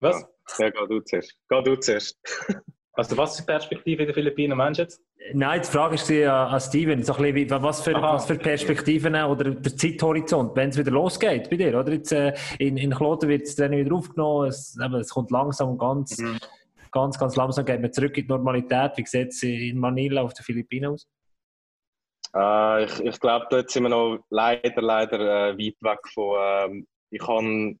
[0.00, 0.26] Was?
[0.58, 1.36] Ja, geh du zuerst.
[1.48, 2.18] Geh du zuerst.
[2.92, 5.00] Also was ist die Perspektive in den Philippinen, meinst du jetzt?
[5.32, 8.14] Nein, die Frage ist äh, an Steven, so ein bisschen, was, für, Aha.
[8.14, 11.92] was für Perspektiven oder der Zeithorizont, wenn es wieder losgeht bei dir, oder?
[11.92, 15.70] Jetzt, äh, in, in Kloten wird es dann wieder aufgenommen, es, eben, es kommt langsam
[15.70, 16.38] und ganz, Mhm.
[16.90, 18.92] Ganz, ganz langsam geht man zurück in die Normalität.
[18.96, 21.08] Wie sieht es in Manila auf den Philippinen aus?
[22.34, 26.38] Äh, ich ich glaube, dort sind wir noch leider, leider äh, weit weg von.
[26.40, 27.74] ähm, ich habe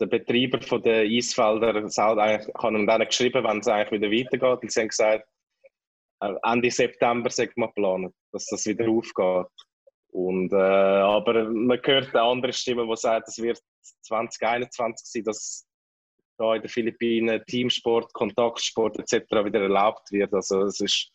[0.00, 4.62] den Betreiber von den Eisfelder eigentlich, ich dann geschrieben, wenn es eigentlich wieder weitergeht.
[4.62, 5.28] Und sie haben gesagt,
[6.20, 9.46] äh, Ende September sagt man planen, dass das wieder aufgeht.
[10.10, 13.60] Und, äh, aber man hört eine andere Stimme, die sagt, es wird
[14.02, 15.67] 2021 sein, dass
[16.38, 19.30] da in den Philippinen Teamsport, Kontaktsport etc.
[19.44, 20.32] wieder erlaubt wird.
[20.32, 21.10] Also es ist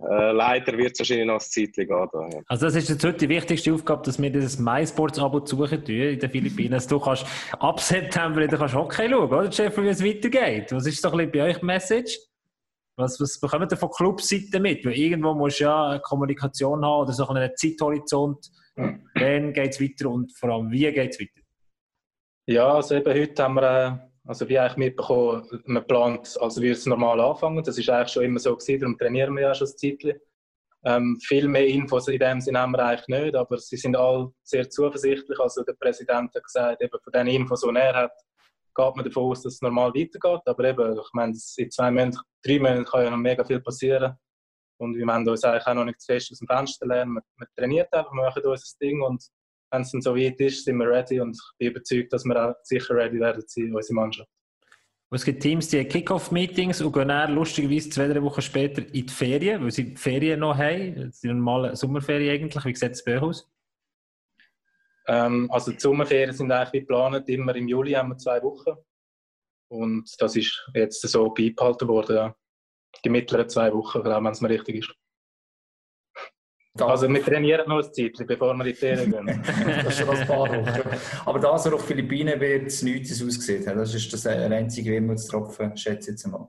[0.00, 2.08] äh, leider wird es wahrscheinlich noch ein Zeitchen gehen.
[2.12, 2.40] Da, ja.
[2.46, 6.20] Also das ist jetzt heute die wichtigste Aufgabe, dass wir dieses MySports-Abo suchen tun in
[6.20, 6.72] den Philippinen.
[6.72, 7.26] Dass du kannst
[7.58, 10.72] ab September wieder kannst Hockey schauen, oder Jeffrey, wie es weitergeht.
[10.72, 12.18] Was ist so ein bisschen bei euch die Message?
[12.96, 14.84] Was, was bekommt ihr von Clubseiten mit?
[14.84, 18.50] Weil irgendwo musst du ja eine Kommunikation haben oder so einen Zeithorizont.
[18.76, 21.40] Wann geht es weiter und vor allem, wie geht es weiter?
[22.46, 26.68] Ja, also eben heute haben wir, äh, also wie eigentlich mitbekommen, man plant, also wie
[26.68, 27.64] es normal anfangen.
[27.64, 30.20] Das ist eigentlich schon immer so gewesen, darum trainieren wir ja schon ein Zeitchen.
[30.84, 34.30] Ähm, viel mehr Infos in dem Sinne haben wir eigentlich nicht, aber sie sind alle
[34.42, 35.40] sehr zuversichtlich.
[35.40, 38.12] Also der Präsident hat gesagt, eben von den Infos, die er hat,
[38.74, 40.42] geht man davon aus, dass es normal weitergeht.
[40.44, 44.14] Aber eben, ich meine, in zwei Monaten, drei Monaten kann ja noch mega viel passieren.
[44.76, 47.14] Und wir wollen uns eigentlich auch noch nicht zu fest aus dem Fenster lernen.
[47.14, 49.24] Wir, wir trainieren einfach, wir machen unser Ding und
[49.70, 52.42] wenn es dann so weit ist, sind wir ready und ich bin überzeugt, dass wir
[52.42, 54.30] auch sicher ready werden sein, unsere Mannschaft.
[55.10, 58.82] Und Es gibt Teams, die haben Kick-Off-Meetings und gehen dann lustigerweise zwei, drei Wochen später
[58.82, 61.12] in die Ferien, weil sie die Ferien noch haben.
[61.22, 62.64] Die normale Sommerferien eigentlich.
[62.64, 63.50] Wie sieht es bei euch aus?
[65.06, 68.76] Ähm, also die Sommerferien sind eigentlich wie geplant, immer im Juli haben wir zwei Wochen.
[69.70, 72.36] Und das ist jetzt so beibehalten worden, ja.
[73.04, 74.94] Die mittleren zwei Wochen, glaube ich, wenn es mir richtig ist.
[76.80, 79.26] Also wir trainieren noch ein Zeitchen, bevor wir in die Ferien gehen.
[79.84, 80.98] das ist schon ein paar Wochen.
[81.24, 83.66] Aber da so auf Philippinen wird es nichts ausgesehen.
[83.66, 83.78] haben.
[83.78, 86.48] Das ist das einzige Wermutstropfen, schätze ich jetzt mal.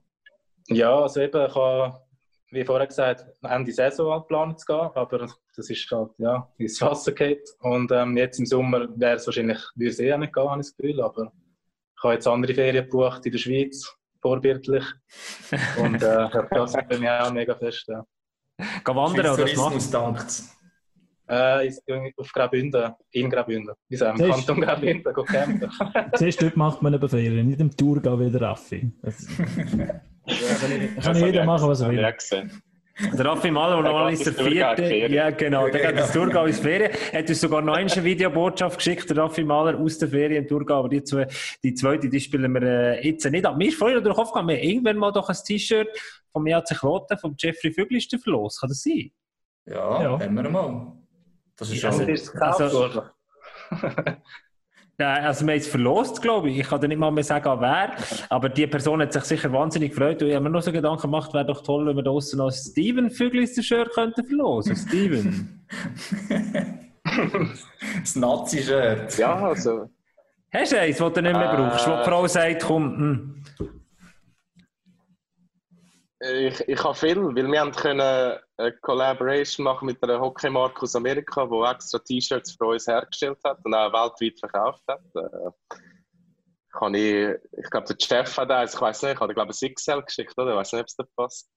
[0.68, 2.02] Ja, also eben, ich habe,
[2.52, 7.12] wie vorher gesagt, Ende Saison geplant zu gehen, aber das ist halt, ja, ins Wasser
[7.12, 7.50] geht.
[7.62, 10.68] Und ähm, jetzt im Sommer wäre es wahrscheinlich, würde es eh nicht gehen, habe ich
[10.68, 11.32] das Gefühl, aber
[11.98, 14.86] ich habe jetzt andere Ferien gebucht in der Schweiz, vorbildlich.
[15.82, 18.06] Und äh, das bin ich auch mega fest, ja.
[18.60, 20.44] Gehen wandern oder was Tourismus machst dankt.
[21.30, 23.76] Äh, ich gehe auf Graubünden, in Graubünden.
[23.88, 25.72] Wir, im Siehst- Kanton Graubünden, go campen.
[26.16, 28.92] Siehst du, dort macht man eben Ferien, nicht im Tour wie der Raffi.
[29.02, 29.28] Das
[31.04, 32.14] kann jeder machen, was er will.
[33.18, 34.96] Der Raffi Mahler, der Der normalerweise der vierte.
[35.14, 35.70] Ja, genau.
[35.70, 36.12] Der geht ins.
[36.12, 36.92] Thurgau ins Ferien.
[37.12, 40.48] Er hat uns sogar noch eine Videobotschaft geschickt, der Raffi Mahler aus der Ferien im
[40.50, 40.80] Thurgau.
[40.80, 41.28] Aber die, zwei,
[41.64, 43.58] die zweite, die spielen wir äh, jetzt nicht ab.
[43.58, 45.88] Mir ist vorhin durch den Kopf gegangen, wir irgendwann mal doch ein T-Shirt
[46.32, 48.60] vom EAC Kloten, vom Jeffrey Füglister verlost.
[48.60, 49.12] Kann das sein?
[49.66, 50.20] Ja, Ja.
[50.20, 50.94] haben wir mal.
[51.56, 52.08] Das ist Ja, schon.
[52.10, 53.12] Ist Also-?
[53.82, 54.18] Nein,
[55.08, 56.60] also wir haben es verlost, glaube ich.
[56.60, 57.92] Ich kann dir nicht mal mehr sagen, an wer.
[58.30, 60.22] Aber die Person hat sich sicher wahnsinnig gefreut.
[60.22, 62.38] Und ich habe mir noch so Gedanken gemacht, wäre doch toll, wenn wir da draussen
[62.38, 64.76] noch Steven Füglister Shirt könnten verlosen.
[64.76, 65.66] Steven.
[68.02, 69.18] das Nazi-Shirt.
[69.18, 69.90] Ja, also.
[70.52, 71.56] Hast du eins, das du nicht mehr Äh.
[71.56, 71.88] brauchst?
[71.88, 73.44] Wo die Frau sagt, komm, hm.
[76.22, 80.96] Ich, ich habe viel, weil wir haben können eine Collaboration machen mit einer Hockeymarke aus
[80.96, 85.02] Amerika, die extra T-Shirts für uns hergestellt hat und auch weltweit verkauft hat.
[85.16, 85.52] Äh,
[86.92, 89.74] ich, ich glaube, der Chef hat eins, ich weiß nicht, ich habe glaube ich ein
[89.74, 90.52] XL geschickt, oder?
[90.52, 91.50] Ich weiß nicht, ob es da passt.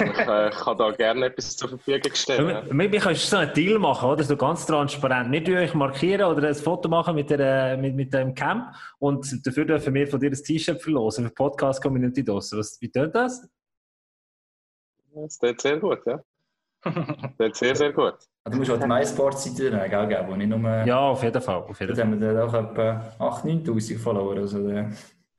[0.00, 2.66] äh, kann da gerne etwas zur Verfügung stellen.
[2.70, 4.24] Wir, wir können so einen Deal machen, oder?
[4.24, 5.30] So ganz transparent.
[5.30, 9.66] Nicht euch markieren oder ein Foto machen mit, der, mit, mit dem Camp und dafür
[9.66, 12.52] dürfen wir von dir ein T-Shirt verlosen für Podcast Community DOS.
[12.56, 13.46] Was, wie tönt das?
[15.14, 16.20] Das tut sehr gut, ja.
[16.84, 18.14] Das tut sehr, sehr gut.
[18.44, 20.84] Du musst auch die MySports-Seite dann gell, geben, wo nicht nur...
[20.84, 21.62] Ja, auf jeden Fall.
[21.62, 22.04] Auf jeden Fall.
[22.04, 24.36] haben wir dann auch etwa 8'000, 9'000 Follower.
[24.36, 24.90] Also, äh.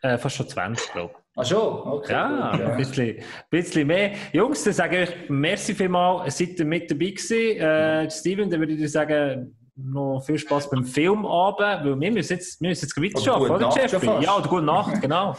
[0.02, 1.26] Äh, fast schon 20, glaube ich.
[1.38, 1.60] Ah schon?
[1.60, 2.14] Okay.
[2.14, 4.14] Ja, gut, ein bisschen, bisschen mehr.
[4.32, 7.60] Jungs, dann sage ich merci vielmals, seid ihr mit dabei gewesen.
[7.60, 12.34] Äh, Steven, dann würde ich dir sagen, noch viel Spaß beim Filmabend, weil wir müssen
[12.34, 14.24] jetzt, wir müssen jetzt weiter Oder arbeiten, gute oder Jeffrey?
[14.24, 15.36] Ja, oder gute Nacht, genau.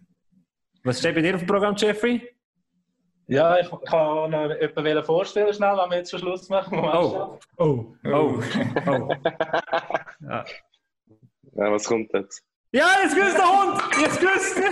[0.84, 2.37] Was steht bei dir auf dem Programm, Jeffrey?
[3.28, 6.76] Ja, ich kann noch jemanden vorstellen, schnell, wenn wir jetzt schon Schluss machen.
[6.78, 7.38] Moment, Oh.
[7.58, 8.40] Oh, Oh,
[8.86, 9.14] oh.
[10.20, 10.44] Ja,
[11.72, 12.42] was kommt jetzt?
[12.72, 13.82] Ja, jetzt grüßt der Hund!
[14.00, 14.58] Jetzt grüßt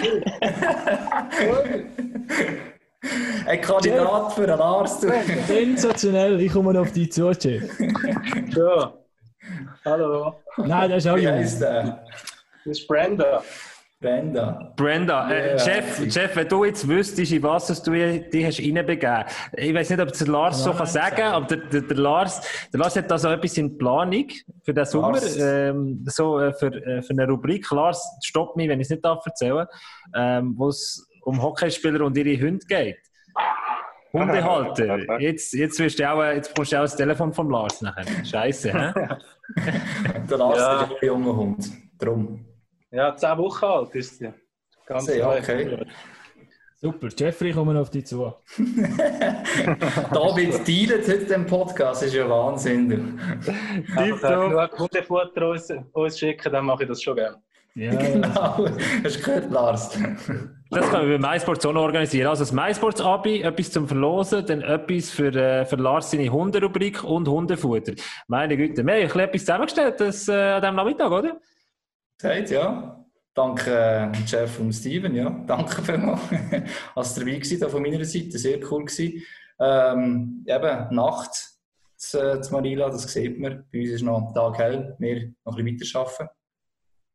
[3.46, 5.00] Ein Kandidat für einen.
[5.00, 5.12] Du.
[5.46, 7.62] Sensationell, ich komme noch auf dich zu, Chef.
[8.56, 8.94] Ja.
[9.84, 10.40] Hallo.
[10.56, 11.32] Nein, das ist auch Wie jung.
[11.34, 12.04] heisst der?
[12.64, 13.42] Das ist Brenda.
[13.98, 14.74] Brenda.
[14.76, 15.58] Brenda, äh, ja.
[15.58, 19.24] Chef, wenn du jetzt wüsstest, in was du dich hast reinbegeben
[19.56, 21.32] Ich weiß nicht, ob es der Lars so kann sagen sagen.
[21.32, 24.26] aber der, der, der, Lars, der Lars hat da so etwas in Planung
[24.62, 27.70] für den Sommer, ähm, so äh, für, äh, für eine Rubrik.
[27.70, 29.66] Lars, stopp mich, wenn ich es nicht darf erzählen,
[30.14, 32.98] ähm, wo es um Hockeyspieler und ihre Hunde geht.
[34.12, 34.98] Hundehalter.
[35.20, 38.04] Jetzt, jetzt, wirst du auch, äh, jetzt bekommst du auch das Telefon vom Lars nachher.
[38.24, 38.92] Scheiße, hä?
[40.30, 40.82] Der Lars Ja.
[40.82, 41.70] ist ein junger Hund.
[41.98, 42.45] Drum.
[42.96, 44.32] Ja, 10 Wochen alt ist sie.
[44.86, 45.38] Ganz Ja, neu.
[45.38, 45.86] okay.
[46.80, 48.32] Super, Jeffrey, ich komme noch auf dich zu.
[50.12, 52.88] David dealt heute den Podcast, das ist ja Wahnsinn.
[53.96, 57.36] Genug Hundefutter uns, uns schicken, dann mache ich das schon gerne.
[57.74, 57.98] Ja, ja.
[58.12, 58.66] Genau,
[59.04, 59.98] hast du gehört, Lars?
[60.70, 62.28] Das können wir bei MySports auch noch organisieren.
[62.28, 67.28] Also das MySports-Abi, etwas zum Verlosen, dann etwas für, äh, für Lars seine Hunderubrik und
[67.28, 67.92] Hundefutter.
[68.26, 71.36] Meine Güte, wir haben ein bisschen etwas zusammengestellt das, äh, an diesem Nachmittag, oder?
[72.18, 73.04] Sagt, ja.
[73.34, 75.28] Danke, äh, Jeff und Steven, ja.
[75.46, 76.20] Danke vielmals.
[76.94, 79.22] Als dabei gewesen, von meiner Seite, sehr cool gewesen.
[79.60, 81.56] Ähm, eben, Nacht
[81.96, 83.64] zu, zu Manila, das sieht man.
[83.72, 86.28] Bei uns ist noch Tag hell, wir noch ein bisschen weiterarbeiten.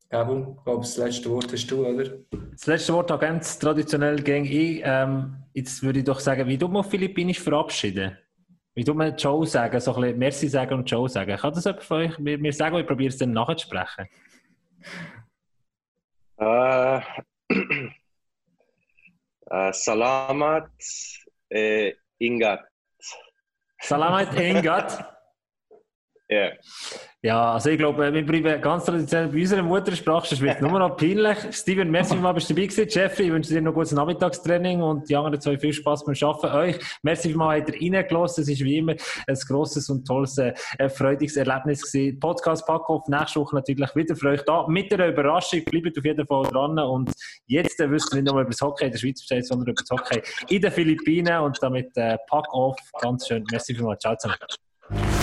[0.10, 2.18] Gabu, ich glaube, das letzte Wort hast du, oder?
[2.52, 4.82] Das letzte Wort auch ganz traditionell gegen ich.
[4.84, 8.18] Ähm, jetzt würde ich doch sagen, wie du mal Philippinisch verabschieden?
[8.76, 11.38] Wie du mal Ciao sagen, so ein bisschen Merci sagen und Ciao sagen.
[11.38, 14.08] Kann das jemand von euch mir, mir sagen ich probiere es dann nachzusprechen?
[16.38, 17.02] Äh,
[19.50, 20.72] äh, Salamat
[21.50, 22.66] äh, Ingat.
[23.80, 25.21] Salamat Engat.
[26.32, 26.52] Ja.
[27.24, 30.98] Ja, also ich glaube, wir bleiben ganz traditionell bei unserer Muttersprache, sonst wird nur noch
[30.98, 31.38] peinlich.
[31.52, 32.90] Steven, merci vielmals, bist du dabei gewesen.
[32.90, 36.56] Jeffrey, ich wünsche dir noch gutes Nachmittagstraining und die anderen zwei viel Spaß beim Arbeiten.
[36.56, 38.42] Euch, merci vielmals, habt ihr reingelassen.
[38.42, 38.96] Es ist wie immer
[39.28, 40.54] ein grosses und tolles, äh,
[40.90, 42.20] freudiges Erlebnis gewesen.
[42.20, 44.66] Podcast Packoff, nächste Woche natürlich wieder für euch da.
[44.68, 47.12] Mit einer Überraschung, bleibt auf jeden Fall dran und
[47.46, 49.82] jetzt äh, wisst ihr nicht nur über das Hockey in der Schweiz Bescheid, sondern über
[49.88, 53.44] das Hockey in den Philippinen und damit äh, Packoff, ganz schön.
[53.52, 55.21] Merci vielmals, ciao zusammen.